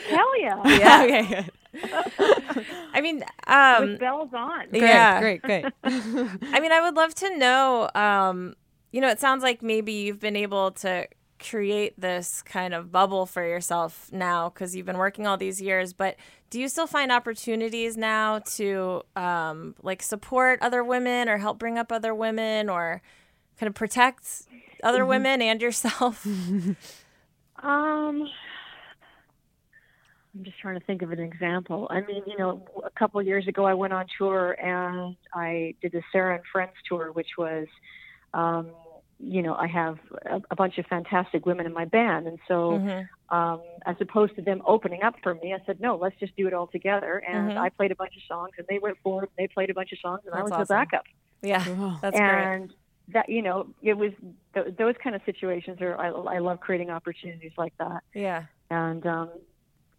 Hell 0.10 0.40
yeah. 0.42 0.62
yeah. 0.68 1.04
okay. 1.04 1.50
Good. 1.74 2.66
I 2.94 3.02
mean, 3.02 3.24
um, 3.48 3.90
With 3.92 4.00
bells 4.00 4.30
on. 4.34 4.70
Great, 4.70 4.82
Yeah. 4.84 5.20
Great. 5.20 5.42
Great. 5.42 5.66
I 5.84 6.60
mean, 6.60 6.72
I 6.72 6.82
would 6.84 6.96
love 6.96 7.14
to 7.16 7.38
know. 7.38 7.90
Um, 7.96 8.56
you 8.92 9.02
know, 9.02 9.10
it 9.10 9.20
sounds 9.20 9.42
like 9.44 9.62
maybe 9.64 9.92
you've 9.94 10.20
been 10.20 10.36
able 10.36 10.72
to 10.72 11.08
create 11.48 12.00
this 12.00 12.42
kind 12.42 12.74
of 12.74 12.92
bubble 12.92 13.26
for 13.26 13.46
yourself 13.46 14.10
now 14.12 14.50
because 14.50 14.76
you've 14.76 14.86
been 14.86 14.98
working 14.98 15.28
all 15.28 15.38
these 15.38 15.62
years. 15.62 15.94
But 15.94 16.16
do 16.50 16.60
you 16.60 16.68
still 16.68 16.88
find 16.88 17.12
opportunities 17.12 17.98
now 17.98 18.40
to 18.56 19.04
um, 19.16 19.76
like 19.84 20.02
support 20.02 20.60
other 20.62 20.84
women 20.84 21.30
or 21.30 21.38
help 21.38 21.60
bring 21.60 21.78
up 21.78 21.92
other 21.92 22.14
women 22.16 22.70
or 22.70 23.02
kind 23.60 23.68
of 23.68 23.76
protect 23.76 24.44
other 24.84 25.06
women 25.06 25.42
and 25.42 25.62
yourself? 25.62 26.26
Um, 27.64 28.28
I'm 30.36 30.44
just 30.44 30.60
trying 30.60 30.80
to 30.80 30.86
think 30.86 31.02
of 31.02 31.12
an 31.12 31.20
example. 31.20 31.88
I 31.90 32.02
mean, 32.02 32.24
you 32.26 32.38
know, 32.38 32.66
a 32.84 32.90
couple 32.90 33.20
of 33.20 33.26
years 33.26 33.48
ago, 33.48 33.66
I 33.66 33.74
went 33.74 33.94
on 33.94 34.06
tour 34.18 34.54
and 34.54 35.16
I 35.34 35.76
did 35.82 35.94
the 35.94 36.02
Sarah 36.12 36.36
and 36.36 36.44
Friends 36.52 36.74
tour, 36.90 37.12
which 37.12 37.30
was, 37.38 37.68
um, 38.34 38.72
you 39.24 39.42
know, 39.42 39.56
I 39.56 39.68
have 39.68 39.98
a, 40.26 40.42
a 40.52 40.56
bunch 40.56 40.78
of 40.78 40.86
fantastic 40.88 41.46
women 41.46 41.66
in 41.66 41.74
my 41.74 41.86
band, 41.86 42.28
and 42.28 42.40
so 42.48 42.80
Mm-hmm. 42.80 43.36
um, 43.38 43.62
as 43.86 43.96
opposed 44.02 44.36
to 44.36 44.42
them 44.42 44.62
opening 44.68 45.02
up 45.04 45.16
for 45.24 45.34
me, 45.36 45.54
I 45.54 45.60
said, 45.66 45.80
no, 45.80 45.96
let's 45.96 46.16
just 46.20 46.36
do 46.36 46.46
it 46.48 46.54
all 46.54 46.68
together. 46.68 47.24
And 47.28 47.52
Mhm. 47.52 47.58
I 47.58 47.70
played 47.70 47.92
a 47.92 47.96
bunch 47.96 48.16
of 48.16 48.24
songs, 48.28 48.52
and 48.58 48.68
they 48.70 48.80
went 48.80 48.98
forward, 49.04 49.30
and 49.30 49.44
they 49.44 49.48
played 49.52 49.70
a 49.70 49.74
bunch 49.74 49.92
of 49.92 50.00
songs, 50.00 50.22
and 50.26 50.36
I 50.36 50.44
was 50.44 50.52
awesome. 50.52 50.66
the 50.68 50.74
backup. 50.76 51.04
yeah, 51.42 51.64
Cool. 51.66 51.98
that's 52.02 52.18
great. 52.20 52.46
and 52.54 52.74
that, 53.10 53.28
you 53.28 53.42
know, 53.42 53.68
it 53.82 53.96
was 53.96 54.12
th- 54.54 54.76
those 54.78 54.96
kind 55.04 55.16
of 55.16 55.22
situations 55.26 55.82
are 55.82 55.98
I, 56.00 56.08
I 56.10 56.40
love 56.40 56.60
creating 56.62 56.90
opportunities 56.90 57.52
like 57.58 57.74
that 57.80 58.02
Yeah. 58.14 58.44
and 58.70 59.06
um, 59.06 59.30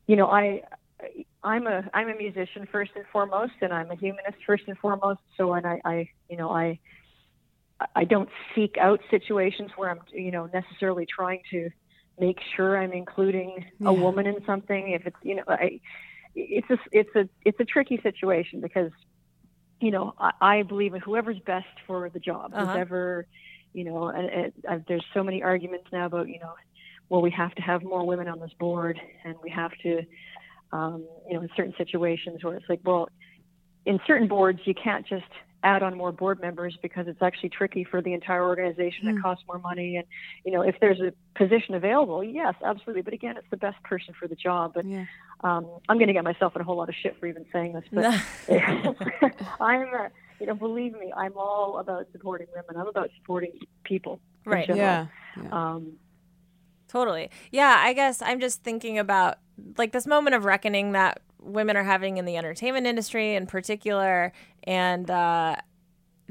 you 0.06 0.16
know 0.16 0.28
I 0.28 0.62
I'm 1.42 1.66
a 1.66 1.82
I'm 1.92 2.08
a 2.08 2.14
musician 2.16 2.66
first 2.72 2.92
and 2.96 3.04
foremost, 3.12 3.52
and 3.60 3.72
I'm 3.74 3.90
a 3.90 3.94
humanist 3.96 4.38
first 4.46 4.62
and 4.68 4.78
foremost. 4.78 5.20
So 5.36 5.52
and 5.52 5.66
I, 5.66 5.80
I 5.84 6.08
you 6.30 6.36
know 6.38 6.50
I 6.50 6.78
I 7.94 8.04
don't 8.04 8.28
seek 8.54 8.76
out 8.80 9.00
situations 9.10 9.70
where 9.76 9.90
I'm 9.90 10.00
you 10.12 10.30
know 10.30 10.48
necessarily 10.52 11.06
trying 11.06 11.40
to 11.50 11.70
make 12.18 12.38
sure 12.56 12.78
I'm 12.78 12.92
including 12.92 13.64
Yeah. 13.80 13.88
a 13.88 13.92
woman 13.92 14.26
in 14.26 14.36
something. 14.46 14.92
If 14.92 15.06
it's 15.06 15.16
you 15.22 15.36
know 15.36 15.42
I 15.48 15.80
it's 16.34 16.70
a 16.70 16.78
it's 16.92 17.14
a 17.16 17.28
it's 17.44 17.60
a 17.60 17.64
tricky 17.64 17.98
situation 18.02 18.60
because 18.60 18.90
you 19.80 19.90
know 19.90 20.14
I, 20.18 20.30
I 20.40 20.62
believe 20.62 20.94
in 20.94 21.00
whoever's 21.00 21.38
best 21.46 21.66
for 21.86 22.08
the 22.10 22.20
job, 22.20 22.52
Uh-huh. 22.54 22.72
whoever 22.72 23.26
you 23.72 23.84
know 23.84 24.08
and, 24.08 24.30
and 24.30 24.52
uh, 24.68 24.78
there's 24.88 25.04
so 25.12 25.22
many 25.24 25.42
arguments 25.42 25.86
now 25.92 26.06
about 26.06 26.28
you 26.28 26.38
know 26.40 26.52
well, 27.10 27.22
we 27.22 27.30
have 27.32 27.54
to 27.56 27.62
have 27.62 27.82
more 27.82 28.06
women 28.06 28.28
on 28.28 28.40
this 28.40 28.52
board, 28.58 28.98
and 29.24 29.34
we 29.42 29.50
have 29.50 29.72
to, 29.82 30.00
um, 30.72 31.06
you 31.28 31.34
know, 31.34 31.42
in 31.42 31.48
certain 31.56 31.74
situations 31.76 32.42
where 32.42 32.56
it's 32.56 32.64
like, 32.68 32.80
well, 32.82 33.08
in 33.84 33.98
certain 34.06 34.26
boards, 34.26 34.60
you 34.64 34.74
can't 34.74 35.06
just 35.06 35.24
add 35.64 35.82
on 35.82 35.96
more 35.96 36.12
board 36.12 36.40
members 36.40 36.76
because 36.82 37.08
it's 37.08 37.22
actually 37.22 37.48
tricky 37.48 37.82
for 37.84 38.00
the 38.02 38.12
entire 38.12 38.44
organization. 38.46 39.08
It 39.08 39.20
costs 39.22 39.44
more 39.48 39.58
money, 39.58 39.96
and 39.96 40.06
you 40.44 40.52
know, 40.52 40.60
if 40.62 40.76
there's 40.80 41.00
a 41.00 41.12
position 41.36 41.74
available, 41.74 42.22
yes, 42.22 42.54
absolutely. 42.64 43.02
But 43.02 43.14
again, 43.14 43.36
it's 43.36 43.46
the 43.50 43.56
best 43.56 43.82
person 43.82 44.14
for 44.18 44.28
the 44.28 44.36
job. 44.36 44.72
But 44.74 44.84
Yeah. 44.84 45.06
um, 45.42 45.66
I'm 45.88 45.96
going 45.96 46.08
to 46.08 46.12
get 46.12 46.22
myself 46.24 46.54
in 46.54 46.60
a 46.60 46.64
whole 46.64 46.76
lot 46.76 46.88
of 46.88 46.94
shit 46.94 47.18
for 47.18 47.26
even 47.26 47.46
saying 47.52 47.72
this, 47.72 47.84
but 47.90 48.04
I'm, 49.60 49.82
a, 49.82 50.10
you 50.38 50.46
know, 50.46 50.54
believe 50.54 50.92
me, 50.92 51.12
I'm 51.16 51.32
all 51.36 51.78
about 51.78 52.06
supporting 52.12 52.46
women. 52.54 52.80
I'm 52.80 52.88
about 52.88 53.10
supporting 53.18 53.52
people. 53.84 54.20
Right. 54.44 54.68
Yeah. 54.68 55.06
yeah. 55.42 55.48
Um, 55.50 55.94
Totally. 56.88 57.30
Yeah, 57.50 57.76
I 57.80 57.92
guess 57.92 58.22
I'm 58.22 58.38
just 58.38 58.62
thinking 58.62 58.98
about 58.98 59.38
like 59.78 59.90
this 59.92 60.06
moment 60.06 60.36
of 60.36 60.44
reckoning 60.44 60.92
that 60.92 61.20
women 61.44 61.76
are 61.76 61.84
having 61.84 62.16
in 62.16 62.24
the 62.24 62.36
entertainment 62.36 62.86
industry 62.86 63.34
in 63.34 63.46
particular. 63.46 64.32
And 64.64 65.10
uh, 65.10 65.56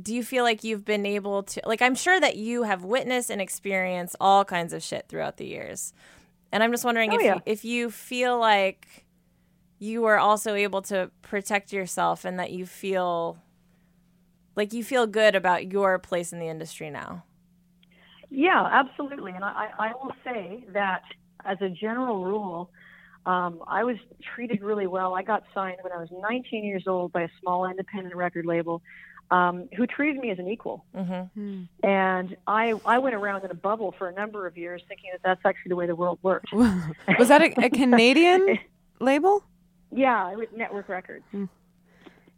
do 0.01 0.13
you 0.13 0.23
feel 0.23 0.43
like 0.43 0.63
you've 0.63 0.85
been 0.85 1.05
able 1.05 1.43
to, 1.43 1.61
like, 1.65 1.81
I'm 1.81 1.95
sure 1.95 2.19
that 2.19 2.35
you 2.35 2.63
have 2.63 2.83
witnessed 2.83 3.29
and 3.29 3.39
experienced 3.39 4.15
all 4.19 4.43
kinds 4.43 4.73
of 4.73 4.83
shit 4.83 5.07
throughout 5.07 5.37
the 5.37 5.45
years. 5.45 5.93
And 6.51 6.63
I'm 6.63 6.71
just 6.71 6.85
wondering 6.85 7.11
Oh, 7.11 7.15
if, 7.15 7.21
yeah. 7.21 7.35
you, 7.35 7.41
if 7.45 7.65
you 7.65 7.89
feel 7.91 8.39
like 8.39 9.05
you 9.79 10.05
are 10.05 10.17
also 10.17 10.53
able 10.55 10.81
to 10.83 11.11
protect 11.21 11.73
yourself 11.73 12.25
and 12.25 12.39
that 12.39 12.51
you 12.51 12.65
feel 12.65 13.37
like 14.55 14.71
you 14.71 14.83
feel 14.83 15.07
good 15.07 15.35
about 15.35 15.71
your 15.71 15.99
place 15.99 16.31
in 16.31 16.39
the 16.39 16.47
industry 16.47 16.89
now. 16.89 17.23
Yeah, 18.29 18.67
absolutely. 18.71 19.31
And 19.31 19.43
I 19.43 19.69
I 19.77 19.91
will 20.01 20.13
say 20.23 20.65
that 20.73 21.01
as 21.45 21.57
a 21.61 21.69
general 21.69 22.23
rule, 22.23 22.71
um, 23.25 23.61
I 23.67 23.83
was 23.83 23.97
treated 24.35 24.61
really 24.61 24.87
well. 24.87 25.15
I 25.15 25.23
got 25.23 25.43
signed 25.53 25.77
when 25.81 25.93
I 25.93 25.97
was 25.97 26.09
19 26.11 26.63
years 26.63 26.83
old 26.87 27.11
by 27.11 27.23
a 27.23 27.29
small 27.41 27.65
independent 27.69 28.15
record 28.15 28.45
label 28.45 28.81
um, 29.31 29.69
who 29.75 29.87
treated 29.87 30.21
me 30.21 30.29
as 30.29 30.39
an 30.39 30.47
equal. 30.47 30.85
Mm-hmm. 30.95 31.63
And 31.83 32.37
I, 32.45 32.73
I 32.85 32.99
went 32.99 33.15
around 33.15 33.45
in 33.45 33.51
a 33.51 33.55
bubble 33.55 33.95
for 33.97 34.09
a 34.09 34.13
number 34.13 34.45
of 34.45 34.57
years 34.57 34.81
thinking 34.87 35.09
that 35.13 35.21
that's 35.23 35.41
actually 35.45 35.69
the 35.69 35.75
way 35.75 35.87
the 35.87 35.95
world 35.95 36.19
worked. 36.21 36.51
Was 36.53 37.29
that 37.29 37.41
a, 37.41 37.65
a 37.65 37.69
Canadian 37.69 38.59
label? 38.99 39.43
Yeah, 39.95 40.25
I 40.25 40.35
was 40.35 40.47
Nettwerk 40.57 40.89
Records. 40.89 41.23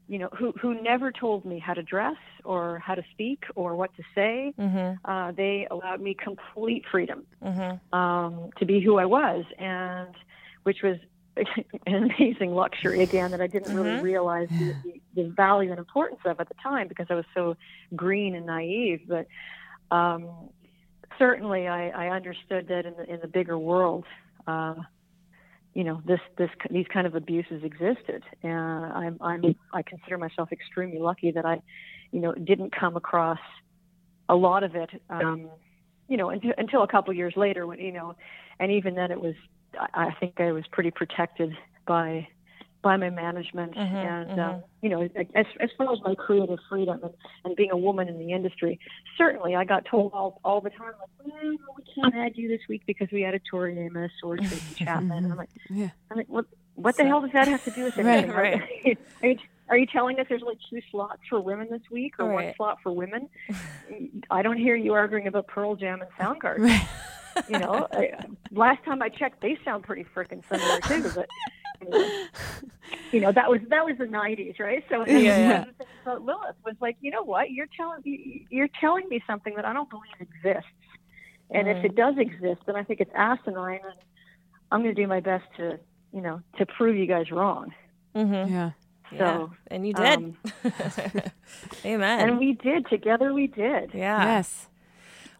You 0.08 0.20
know, 0.20 0.30
who 0.38 0.54
who 0.62 0.80
never 0.82 1.12
told 1.12 1.46
me 1.46 1.58
how 1.58 1.74
to 1.74 1.82
dress 1.82 2.18
or 2.44 2.80
how 2.80 2.96
to 2.96 3.04
speak 3.12 3.46
or 3.56 3.76
what 3.76 3.96
to 3.96 4.04
say. 4.14 4.54
Mm-hmm. 4.60 5.10
Uh, 5.10 5.32
they 5.32 5.68
allowed 5.72 6.00
me 6.02 6.14
complete 6.14 6.84
freedom 6.92 7.26
Mm-hmm. 7.44 7.98
um, 7.98 8.50
to 8.60 8.66
be 8.66 8.82
who 8.82 8.98
I 8.98 9.06
was, 9.06 9.46
and 9.58 10.14
which 10.66 10.82
was 10.84 10.98
an 11.86 12.10
amazing 12.20 12.52
luxury 12.52 13.04
again 13.04 13.32
that 13.32 13.42
I 13.42 13.48
didn't 13.48 13.74
really 13.74 14.02
realize 14.02 14.48
the, 14.58 14.74
the, 14.84 15.02
the 15.16 15.30
value 15.30 15.70
and 15.70 15.80
importance 15.80 16.22
of 16.26 16.40
at 16.40 16.48
the 16.48 16.56
time 16.62 16.88
because 16.88 17.08
I 17.10 17.16
was 17.16 17.26
so 17.34 17.56
green 17.96 18.36
and 18.36 18.46
naive. 18.46 19.02
But 19.08 19.28
um, 19.96 20.50
certainly, 21.20 21.68
I, 21.68 21.90
I 21.90 22.16
understood 22.16 22.68
that 22.70 22.86
in 22.86 22.94
the 22.98 23.14
in 23.14 23.20
the 23.22 23.28
bigger 23.28 23.58
world. 23.58 24.06
Uh, 24.48 24.76
you 25.76 25.84
know 25.84 26.02
this 26.06 26.22
this 26.38 26.50
these 26.72 26.86
kind 26.92 27.06
of 27.06 27.16
abuses 27.16 27.62
existed 27.62 28.24
and 28.44 28.54
i'm 28.54 29.18
i'm 29.20 29.44
i 29.74 29.82
consider 29.82 30.18
myself 30.18 30.50
extremely 30.54 31.00
lucky 31.00 31.32
that 31.32 31.46
i 31.46 31.62
you 32.12 32.22
know 32.22 32.34
didn't 32.34 32.74
come 32.74 32.96
across 32.96 33.40
a 34.30 34.36
lot 34.36 34.64
of 34.64 34.74
it 34.74 34.90
um 35.10 35.50
you 36.08 36.16
know 36.16 36.30
until, 36.30 36.54
until 36.58 36.84
a 36.84 36.88
couple 36.88 37.12
of 37.12 37.18
years 37.18 37.34
later 37.36 37.68
when 37.68 37.78
you 37.78 37.92
know 37.92 38.16
and 38.58 38.72
even 38.72 38.96
then 38.96 39.12
it 39.12 39.20
was 39.20 39.36
i, 39.94 40.12
think 40.20 40.40
i 40.40 40.52
was 40.52 40.64
pretty 40.72 40.92
protected 40.92 41.52
by 41.88 42.28
by 42.82 42.98
my 42.98 43.10
management 43.10 43.74
Mhm, 43.76 44.30
and 44.30 44.40
um, 44.40 44.64
you 44.82 44.90
know 44.90 45.02
as, 45.02 45.46
as 45.60 45.70
far 45.78 45.92
as 45.92 46.00
my 46.04 46.14
creative 46.16 46.60
freedom 46.70 47.00
and, 47.04 47.14
and 47.44 47.56
being 47.56 47.72
a 47.72 47.78
woman 47.78 48.08
in 48.08 48.20
the 48.20 48.32
industry 48.32 48.80
certainly 49.18 49.56
i 49.56 49.64
got 49.66 49.86
told 49.86 50.12
all, 50.14 50.40
all 50.46 50.62
the 50.62 50.70
time 50.70 50.92
like 51.00 51.10
well, 51.26 51.76
we 51.78 51.84
can't 51.96 52.14
add 52.16 52.34
you 52.36 52.48
this 52.48 52.62
week 52.70 52.84
because 52.86 53.08
we 53.12 53.24
added 53.26 53.42
tori 53.50 53.80
amos 53.80 54.12
or 54.24 54.38
tracy 54.48 54.76
chapman 54.78 55.32
i'm 55.32 55.38
like 55.38 55.50
Yeah. 55.70 55.90
I'm 56.12 56.18
like, 56.18 56.28
what, 56.30 56.46
what 56.76 56.96
the 56.98 57.06
hell 57.06 57.22
does 57.22 57.32
that 57.34 57.48
have 57.48 57.64
to 57.64 57.72
do 57.72 57.84
with 57.86 57.96
Right, 57.98 58.06
anything? 58.26 58.32
right. 58.32 58.62
I 59.24 59.26
mean, 59.26 59.40
are 59.70 59.78
you 59.78 59.88
telling 59.88 60.20
us 60.20 60.28
there's 60.30 60.44
only 60.44 60.60
two 60.70 60.80
slots 60.92 61.22
for 61.30 61.42
women 61.42 61.68
this 61.72 61.82
week 61.90 62.14
or 62.20 62.32
one 62.32 62.54
slot 62.56 62.78
for 62.84 62.92
women? 62.92 63.28
I 64.30 64.42
don't 64.44 64.58
hear 64.58 64.76
you 64.76 64.94
arguing 64.94 65.26
about 65.28 65.48
Pearl 65.48 65.76
Jam 65.76 66.02
and 66.02 66.10
Soundgarden. 66.20 66.86
You 67.50 67.60
know, 67.60 67.88
I, 67.92 68.12
last 68.52 68.84
time 68.86 69.02
I 69.02 69.10
checked, 69.10 69.42
they 69.42 69.58
sound 69.66 69.84
pretty 69.84 70.06
freaking 70.16 70.44
similar 70.50 70.80
too. 70.82 71.12
But 71.16 71.28
you 71.82 71.90
know, 71.90 72.26
you 73.12 73.20
know, 73.22 73.32
that 73.32 73.50
was 73.50 73.60
that 73.70 73.86
was 73.86 73.98
the 73.98 74.06
'90s, 74.06 74.60
right? 74.60 74.84
So 74.90 75.06
Yeah, 75.06 75.18
yeah. 75.18 75.60
one 75.60 75.70
of 75.70 75.78
the 75.78 75.84
things 75.84 75.90
about 76.04 76.22
Lilith 76.24 76.56
was 76.66 76.76
like, 76.82 76.98
you 77.02 77.12
know 77.12 77.24
what? 77.24 77.52
You're 77.52 77.68
telling 77.78 78.02
me 78.06 78.48
you're 78.50 78.70
telling 78.80 79.08
me 79.10 79.22
something 79.28 79.56
that 79.56 79.66
I 79.66 79.74
don't 79.74 79.90
believe 79.90 80.20
exists, 80.20 80.70
and 81.52 81.68
if 81.68 81.84
it 81.84 81.96
does 81.96 82.16
exist, 82.18 82.62
then 82.66 82.76
I 82.76 82.84
think 82.84 83.02
it's 83.02 83.12
asinine, 83.16 83.80
and 83.84 83.94
I'm 84.72 84.82
going 84.84 84.96
to 84.96 85.02
do 85.02 85.08
my 85.08 85.20
best 85.20 85.46
to, 85.58 85.80
you 86.14 86.22
know, 86.22 86.42
to 86.58 86.66
prove 86.66 86.96
you 86.98 87.06
guys 87.06 87.32
wrong. 87.32 87.74
Mm-hmm. 88.16 88.52
Yeah. 88.54 88.72
So, 89.12 89.16
yeah. 89.18 89.48
And 89.68 89.88
you 89.88 89.94
did. 89.94 90.18
um, 90.20 90.38
Amen. 91.86 92.20
and 92.30 92.40
we 92.40 92.54
did 92.54 92.88
together. 92.90 93.34
We 93.34 93.48
did. 93.48 93.92
yeah. 93.94 94.24
Yes. 94.26 94.68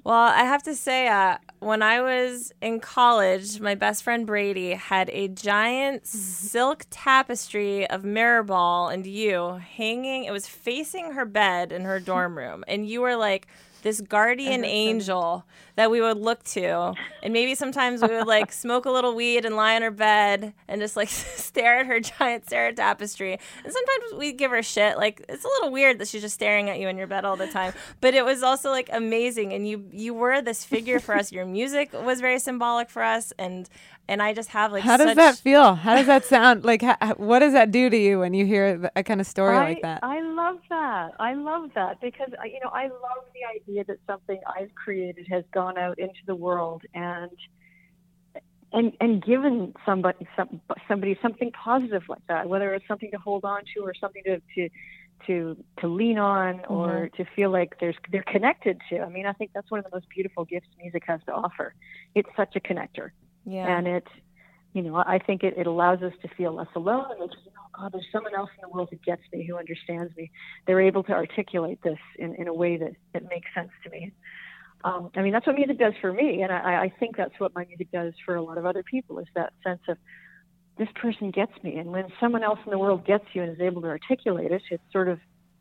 Well, 0.06 0.16
I 0.16 0.44
have 0.44 0.62
to 0.64 0.76
say, 0.76 1.08
uh, 1.08 1.40
when 1.62 1.82
I 1.82 2.00
was 2.00 2.54
in 2.62 2.80
college, 2.80 3.60
my 3.60 3.74
best 3.74 4.04
friend 4.04 4.28
Brady 4.28 4.74
had 4.74 5.10
a 5.10 5.30
giant 5.30 6.06
silk 6.06 6.86
tapestry 6.92 7.90
of 7.90 8.04
Mirrorball 8.04 8.94
and 8.94 9.04
you 9.08 9.54
hanging. 9.54 10.26
It 10.26 10.32
was 10.32 10.46
facing 10.48 11.14
her 11.14 11.26
bed 11.26 11.72
in 11.72 11.86
her 11.86 12.00
dorm 12.12 12.38
room, 12.38 12.64
and 12.68 12.88
you 12.88 13.02
were 13.02 13.16
like 13.16 13.48
this 13.86 14.02
guardian 14.02 14.66
angel 14.66 15.46
that 15.76 15.92
we 15.92 16.02
would 16.02 16.18
look 16.18 16.42
to. 16.44 16.96
And 17.22 17.32
maybe 17.32 17.54
sometimes 17.54 18.02
we 18.02 18.08
would 18.08 18.26
like 18.26 18.52
smoke 18.64 18.86
a 18.86 18.90
little 18.90 19.14
weed 19.14 19.46
and 19.46 19.56
lie 19.56 19.76
on 19.76 19.84
her 19.84 19.92
bed 19.92 20.56
and 20.68 20.82
just 20.82 20.98
like 20.98 21.08
stare 21.10 21.82
at 21.82 21.86
her 21.86 22.00
giant 22.00 22.50
Sarah 22.50 22.74
tapestry. 22.74 23.34
And 23.34 23.72
sometimes 23.72 24.18
we'd 24.18 24.40
give 24.40 24.50
her 24.50 24.64
shit. 24.64 24.98
Like 24.98 25.24
it's 25.30 25.46
a 25.46 25.48
little 25.48 25.72
weird 25.72 26.00
that 26.00 26.08
she's 26.08 26.24
just 26.24 26.34
staring 26.34 26.68
at 26.68 26.80
you 26.80 26.88
in 26.88 26.98
your 26.98 27.06
bed 27.06 27.26
all 27.26 27.36
the 27.36 27.46
time. 27.46 27.74
But 28.02 28.16
it 28.16 28.26
was 28.26 28.42
also 28.42 28.72
like 28.72 28.90
amazing. 28.92 29.54
And 29.54 29.68
you 29.68 29.86
you 29.92 30.16
were 30.16 30.42
this 30.42 30.66
figure 30.66 31.00
for 31.00 31.16
us. 31.16 31.32
Your 31.32 31.46
music 31.46 31.94
was 31.94 32.22
very 32.22 32.40
symbolic 32.40 32.90
for 32.90 33.04
us. 33.04 33.34
And 33.38 33.70
and 34.08 34.22
I 34.22 34.34
just 34.34 34.50
have 34.50 34.72
like 34.72 34.84
How 34.84 34.98
does 34.98 35.16
that 35.16 35.36
feel? 35.36 35.76
How 35.76 35.96
does 35.96 36.06
that 36.08 36.26
sound? 36.26 36.64
Like, 36.64 36.82
ha- 36.82 36.98
ha- 37.02 37.16
what 37.18 37.40
does 37.40 37.54
that 37.54 37.72
do 37.72 37.90
to 37.90 37.98
you 37.98 38.20
when 38.20 38.34
you 38.34 38.46
hear 38.46 38.90
a 38.96 39.04
kind 39.04 39.20
of 39.20 39.28
story 39.28 39.58
I, 39.58 39.64
like 39.70 39.82
that? 39.82 40.00
I 40.04 40.22
love 40.22 40.58
that. 40.70 41.14
I 41.20 41.34
love 41.34 41.72
that 41.76 42.02
because 42.02 42.30
I- 42.40 42.46
you 42.46 42.60
know 42.64 42.70
I 42.72 42.84
love 42.84 43.26
the 43.34 43.62
idea 43.62 43.84
that 43.86 43.98
something 44.06 44.40
I've 44.48 44.74
created 44.76 45.28
has 45.30 45.44
gone 45.52 45.78
out 45.78 45.98
into 45.98 46.20
the 46.28 46.36
world 46.36 46.84
and 46.94 47.32
and 48.74 48.94
and 49.00 49.24
given 49.24 49.74
somebody 49.86 50.28
some, 50.36 50.62
somebody 50.88 51.18
something 51.22 51.52
positive 51.52 52.04
like 52.08 52.26
that, 52.28 52.48
whether 52.48 52.74
it's 52.74 52.88
something 52.88 53.12
to 53.12 53.18
hold 53.18 53.44
on 53.44 53.62
to 53.76 53.82
or 53.82 53.94
something 54.00 54.24
to 54.26 54.42
to 54.56 54.70
to 55.26 55.58
to 55.80 55.88
lean 55.88 56.20
on 56.20 56.64
or 56.66 56.88
mm-hmm. 56.88 57.24
to 57.24 57.30
feel 57.36 57.50
like 57.50 57.80
there's 57.80 57.96
they're 58.12 58.24
connected 58.24 58.80
to. 58.90 59.00
I 59.00 59.10
mean, 59.10 59.26
I 59.26 59.34
think 59.34 59.52
that's 59.56 59.72
one 59.72 59.80
of 59.80 59.86
the 59.86 59.96
most 59.96 60.10
beautiful 60.10 60.46
gifts 60.46 60.68
music 60.80 61.04
has 61.08 61.22
to 61.26 61.32
offer. 61.32 61.74
It's 62.14 62.30
such 62.38 62.56
a 62.56 62.60
connector 62.60 63.10
yeah. 63.46 63.78
and 63.78 63.88
it 63.88 64.08
you 64.74 64.82
know 64.82 64.96
i 64.96 65.20
think 65.20 65.44
it, 65.44 65.54
it 65.58 65.68
allows 65.68 66.02
us 66.02 66.14
to 66.22 66.28
feel 66.36 66.54
less 66.54 66.68
alone 66.76 67.06
it's 67.22 67.34
oh 67.48 67.62
god 67.78 67.94
there's 67.94 68.06
someone 68.12 68.36
else 68.36 68.50
in 68.56 68.62
the 68.62 68.74
world 68.74 68.90
who 68.92 68.98
gets 68.98 69.22
me 69.34 69.46
who 69.48 69.58
understands 69.58 70.16
me 70.18 70.32
they're 70.68 70.82
able 70.82 71.04
to 71.04 71.12
articulate 71.12 71.80
this 71.84 72.00
in, 72.20 72.36
in 72.36 72.48
a 72.48 72.54
way 72.54 72.78
that, 72.78 72.92
that 73.14 73.24
makes 73.30 73.48
sense 73.56 73.72
to 73.84 73.90
me 73.90 74.12
um, 74.84 75.10
i 75.16 75.22
mean 75.22 75.32
that's 75.32 75.48
what 75.48 75.56
music 75.56 75.80
does 75.80 75.94
for 76.02 76.12
me 76.12 76.42
and 76.42 76.52
I, 76.52 76.84
I 76.84 76.94
think 77.00 77.16
that's 77.18 77.40
what 77.40 77.56
my 77.56 77.66
music 77.66 77.92
does 77.92 78.14
for 78.26 78.36
a 78.36 78.42
lot 78.42 78.58
of 78.58 78.66
other 78.66 78.84
people 78.84 79.20
is 79.20 79.28
that 79.36 79.54
sense 79.64 79.82
of 79.88 79.98
this 80.78 80.90
person 80.96 81.32
gets 81.32 81.54
me 81.64 81.78
and 81.78 81.92
when 81.92 82.08
someone 82.20 82.44
else 82.44 82.60
in 82.66 82.72
the 82.72 82.78
world 82.78 83.06
gets 83.06 83.26
you 83.34 83.44
and 83.44 83.52
is 83.52 83.62
able 83.62 83.82
to 83.82 83.88
articulate 83.88 84.52
it 84.52 84.62
it 84.70 84.82
sort 84.92 85.08
of 85.08 85.20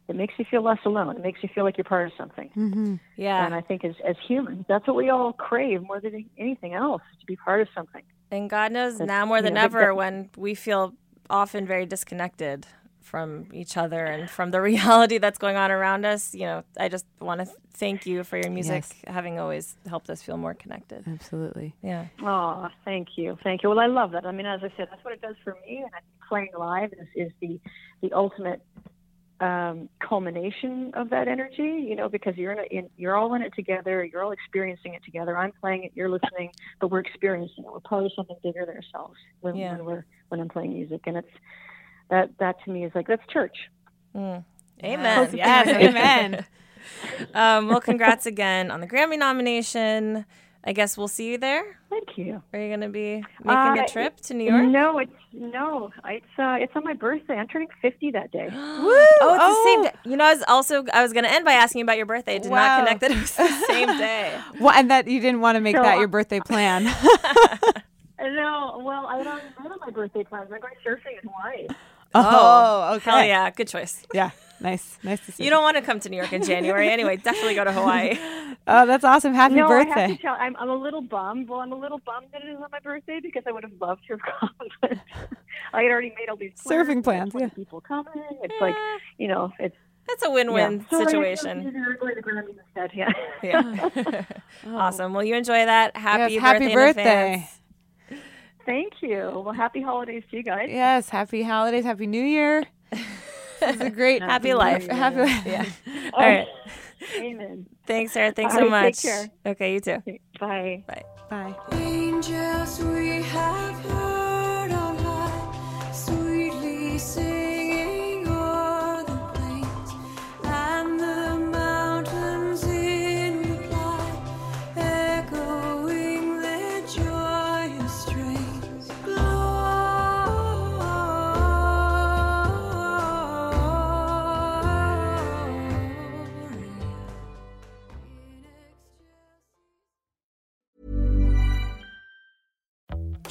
it 0.09 0.17
makes 0.17 0.35
you 0.39 0.45
feel 0.51 0.63
less 0.63 0.79
alone 0.85 1.17
it 1.17 1.23
makes 1.23 1.43
you 1.43 1.49
feel 1.55 1.65
like 1.65 1.77
you're 1.79 1.85
part 1.85 2.07
of 2.07 2.13
something 2.19 2.51
mm-hmm. 2.57 2.95
yeah. 3.17 3.45
and 3.45 3.55
i 3.55 3.61
think 3.61 3.85
as, 3.85 3.95
as 4.07 4.17
humans 4.27 4.65
that's 4.69 4.87
what 4.87 4.97
we 4.97 5.09
all 5.11 5.33
crave 5.33 5.83
more 5.83 6.01
than 6.01 6.25
anything 6.39 6.75
else 6.75 7.03
to 7.21 7.27
be 7.27 7.37
part 7.37 7.61
of 7.61 7.69
something 7.75 8.03
And 8.31 8.51
God 8.51 8.73
knows 8.73 8.95
That's- 8.99 9.09
now 9.09 9.25
more 9.27 9.39
you 9.39 9.45
than 9.45 9.55
know, 9.55 9.63
ever 9.69 9.95
when 9.95 10.31
we 10.37 10.55
feel 10.55 10.95
often 11.31 11.67
very 11.67 11.87
disconnected 11.87 12.67
from 13.01 13.47
each 13.53 13.77
other 13.77 14.05
and 14.05 14.29
from 14.29 14.51
the 14.51 14.61
reality 14.71 15.19
that's 15.19 15.39
going 15.39 15.57
on 15.57 15.71
around 15.71 16.05
us. 16.05 16.35
You 16.35 16.47
know, 16.47 16.65
I 16.85 16.89
just 16.89 17.07
want 17.21 17.41
to 17.43 17.47
thank 17.75 18.07
you 18.07 18.25
for 18.25 18.37
your 18.37 18.51
music 18.51 18.85
Yes. 18.89 19.15
having 19.17 19.39
always 19.39 19.77
helped 19.87 20.09
us 20.11 20.21
feel 20.23 20.37
more 20.37 20.55
connected. 20.55 21.05
Absolutely. 21.07 21.75
Yeah. 21.83 22.07
Oh, 22.23 22.69
thank 22.85 23.09
you, 23.17 23.39
thank 23.45 23.63
you. 23.63 23.69
Well, 23.69 23.79
I 23.79 23.87
love 23.87 24.11
that. 24.13 24.25
I 24.27 24.33
mean, 24.33 24.47
as 24.47 24.61
I 24.65 24.71
said, 24.77 24.89
that's 24.91 25.05
what 25.05 25.13
it 25.15 25.21
does 25.23 25.37
for 25.45 25.55
me. 25.65 25.79
And 25.85 25.91
I 25.95 26.01
think 26.01 26.29
playing 26.29 26.51
live 26.59 26.93
is, 26.93 27.09
is 27.15 27.33
the 27.41 27.61
the 28.03 28.13
ultimate 28.13 28.61
um, 29.41 29.89
culmination 30.01 30.93
of 30.95 31.11
that 31.11 31.29
energy. 31.29 31.85
You 31.89 31.97
know, 31.97 32.09
because 32.09 32.37
you're 32.37 32.53
in, 32.53 32.59
a, 32.59 32.63
in 32.79 32.91
you're 32.97 33.17
all 33.17 33.35
in 33.35 33.43
it 33.43 33.53
together. 33.55 34.05
You're 34.05 34.23
all 34.23 34.33
experiencing 34.33 34.95
it 34.95 35.05
together. 35.05 35.37
I'm 35.37 35.53
playing 35.61 35.85
it, 35.85 35.93
you're 35.95 36.11
listening, 36.11 36.51
but 36.81 36.91
we're 36.91 37.01
experiencing 37.01 37.65
it. 37.65 37.73
We're 37.73 37.81
part 37.81 38.05
of 38.05 38.13
something 38.15 38.37
bigger 38.43 38.65
than 38.67 38.77
ourselves 38.77 39.17
when, 39.41 39.57
Yeah. 39.57 39.73
when 39.77 39.85
we're 39.85 40.05
when 40.29 40.41
I'm 40.41 40.49
playing 40.49 40.75
music, 40.75 41.03
and 41.07 41.17
it's 41.17 41.29
that 42.11 42.31
that 42.39 42.57
to 42.65 42.71
me 42.71 42.85
is 42.85 42.93
like 42.95 43.07
that's 43.07 43.27
church. 43.33 43.57
Amen. 44.15 44.45
Yes, 45.33 45.69
amen. 45.69 46.47
um, 47.35 47.69
well, 47.69 47.81
congrats 47.81 48.27
again 48.27 48.71
on 48.71 48.81
the 48.81 48.87
Grammy 48.87 49.19
nomination. 49.19 50.25
I 50.67 50.73
guess 50.73 50.97
we'll 50.97 51.09
see 51.09 51.31
you 51.31 51.37
there. 51.39 51.79
Thank 51.91 52.17
you. 52.17 52.43
Are 52.53 52.59
you 52.59 52.69
going 52.69 52.81
to 52.81 52.89
be 52.89 53.17
making 53.45 53.51
Uh, 53.81 53.85
a 53.85 53.87
trip 53.87 54.19
to 54.23 54.35
New 54.35 54.51
York? 54.51 54.65
No, 54.67 54.99
it's 54.99 55.13
no, 55.33 55.93
it's 56.07 56.25
uh, 56.39 56.57
it's 56.59 56.73
on 56.75 56.85
my 56.85 56.95
birthday. 56.95 57.35
I'm 57.35 57.47
turning 57.49 57.69
50 57.83 58.13
that 58.13 58.31
day. 58.33 58.49
Woo! 58.53 58.57
Oh, 59.21 59.35
it's 59.35 59.45
the 59.45 59.65
same 59.65 59.83
day. 59.83 59.93
You 60.11 60.17
know, 60.17 60.25
I 60.25 60.33
was 60.33 60.43
also 60.49 60.85
I 60.95 61.03
was 61.03 61.13
going 61.13 61.25
to 61.25 61.31
end 61.31 61.45
by 61.45 61.53
asking 61.53 61.81
you 61.81 61.85
about 61.85 61.99
your 61.99 62.07
birthday. 62.07 62.37
I 62.37 62.39
did 62.39 62.51
Wow. 62.51 62.79
not 62.79 62.79
connect 62.87 63.01
that 63.03 63.11
it 63.11 63.21
was 63.21 63.33
the 63.37 63.49
same 63.69 63.89
day. 63.99 64.41
Well, 64.59 64.73
and 64.75 64.91
that 64.91 65.07
you 65.07 65.21
didn't 65.21 65.43
want 65.43 65.57
to 65.57 65.61
make 65.61 65.77
So, 65.77 65.83
that 65.83 65.99
your 65.99 66.09
birthday 66.09 66.41
plan. 66.47 66.87
No, 68.21 68.81
well, 68.83 69.07
I 69.07 69.23
don't 69.23 69.27
know 69.63 69.77
my 69.85 69.91
birthday 69.91 70.25
plans. 70.25 70.49
I'm 70.51 70.61
going 70.61 70.73
surfing 70.87 71.23
in 71.23 71.29
Hawaii. 71.29 71.67
oh, 72.15 72.95
okay. 72.95 73.11
Hell 73.11 73.25
yeah, 73.25 73.51
good 73.51 73.69
choice. 73.69 74.07
Yeah. 74.15 74.31
Nice. 74.61 74.99
Nice 75.03 75.25
to 75.27 75.33
see. 75.33 75.43
You 75.43 75.47
You 75.47 75.51
don't 75.51 75.63
want 75.63 75.77
to 75.77 75.83
come 75.83 76.01
to 76.01 76.09
New 76.09 76.17
York 76.17 76.33
in 76.33 76.43
January 76.43 76.89
anyway. 76.89 77.17
Definitely 77.17 77.55
go 77.55 77.65
to 77.65 77.73
Hawaii. 77.73 78.19
Oh, 78.67 78.87
that's 78.87 79.05
awesome. 79.05 79.35
Happy 79.35 79.57
no, 79.57 79.67
I 79.69 79.79
have 79.85 79.89
birthday. 79.89 80.17
to 80.17 80.23
tell. 80.23 80.37
I'm, 80.39 80.57
I'm 80.57 80.71
a 80.71 80.75
little 80.77 81.03
bummed. 81.03 81.51
Well, 81.51 81.61
I'm 81.61 81.73
a 81.73 81.79
little 81.79 81.99
bummed 81.99 82.29
that 82.33 82.43
it 82.43 82.49
is 82.49 82.57
on 82.57 82.69
my 82.73 82.79
birthday 82.79 83.21
because 83.21 83.43
I 83.47 83.53
would 83.53 83.63
have 83.63 83.73
loved 83.79 84.07
to 84.07 84.15
have 84.15 84.21
gone. 84.41 84.69
But 84.81 84.93
I 85.75 85.83
had 85.83 85.91
already 85.91 86.15
made 86.19 86.31
all 86.31 86.37
these 86.37 86.53
plans. 86.63 86.89
Surfing 86.89 87.05
plans, 87.05 87.35
yeah. 87.39 87.49
People 87.49 87.83
coming. 87.83 88.13
It's 88.43 88.55
like 88.63 88.75
you 89.19 89.29
know, 89.29 89.53
it's 89.59 89.77
That's 90.09 90.25
a 90.25 90.31
win-win 90.31 90.79
yeah. 90.79 90.87
So 90.89 91.03
I 91.03 91.05
situation. 91.05 91.51
ended 91.67 91.75
up 91.77 92.01
going 92.01 92.15
to 92.15 92.23
Grammys 92.23 92.57
instead. 92.67 92.93
Yeah. 92.95 93.11
Yeah. 93.43 94.23
Oh. 94.67 94.77
awesome. 94.79 95.13
Well, 95.13 95.25
you 95.25 95.35
enjoy 95.35 95.67
that. 95.67 95.95
Happy 95.95 96.35
Yes, 96.35 96.43
birthday. 96.43 96.65
happy 96.71 96.75
birthday. 96.75 97.49
Thank 98.65 98.95
you. 99.03 99.43
Well, 99.45 99.53
happy 99.53 99.83
holidays 99.83 100.23
to 100.31 100.37
you 100.39 100.43
guys. 100.43 100.69
Yes. 100.71 101.11
Happy 101.11 101.43
holidays. 101.43 101.85
Happy 101.85 102.07
New 102.07 102.23
Year. 102.25 102.65
It's 103.63 103.81
a 103.81 103.91
great 103.91 104.23
Happy 104.23 104.55
life. 104.55 104.87
Happy 104.89 105.19
life. 105.21 105.47
Yeah. 105.47 105.65
Oh, 105.87 106.11
All 106.15 106.21
right. 106.21 106.49
Amen. 107.17 107.67
Thanks, 107.87 108.13
Sarah. 108.13 108.33
Thanks 108.33 108.55
All 108.55 108.61
so 108.61 108.71
right, 108.71 108.85
much. 108.87 109.03
take 109.03 109.13
care. 109.13 109.31
Okay, 109.47 109.75
you 109.75 109.81
too. 109.81 110.03
Bye. 110.41 110.85
Bye. 110.87 111.03
Bye. 111.31 111.55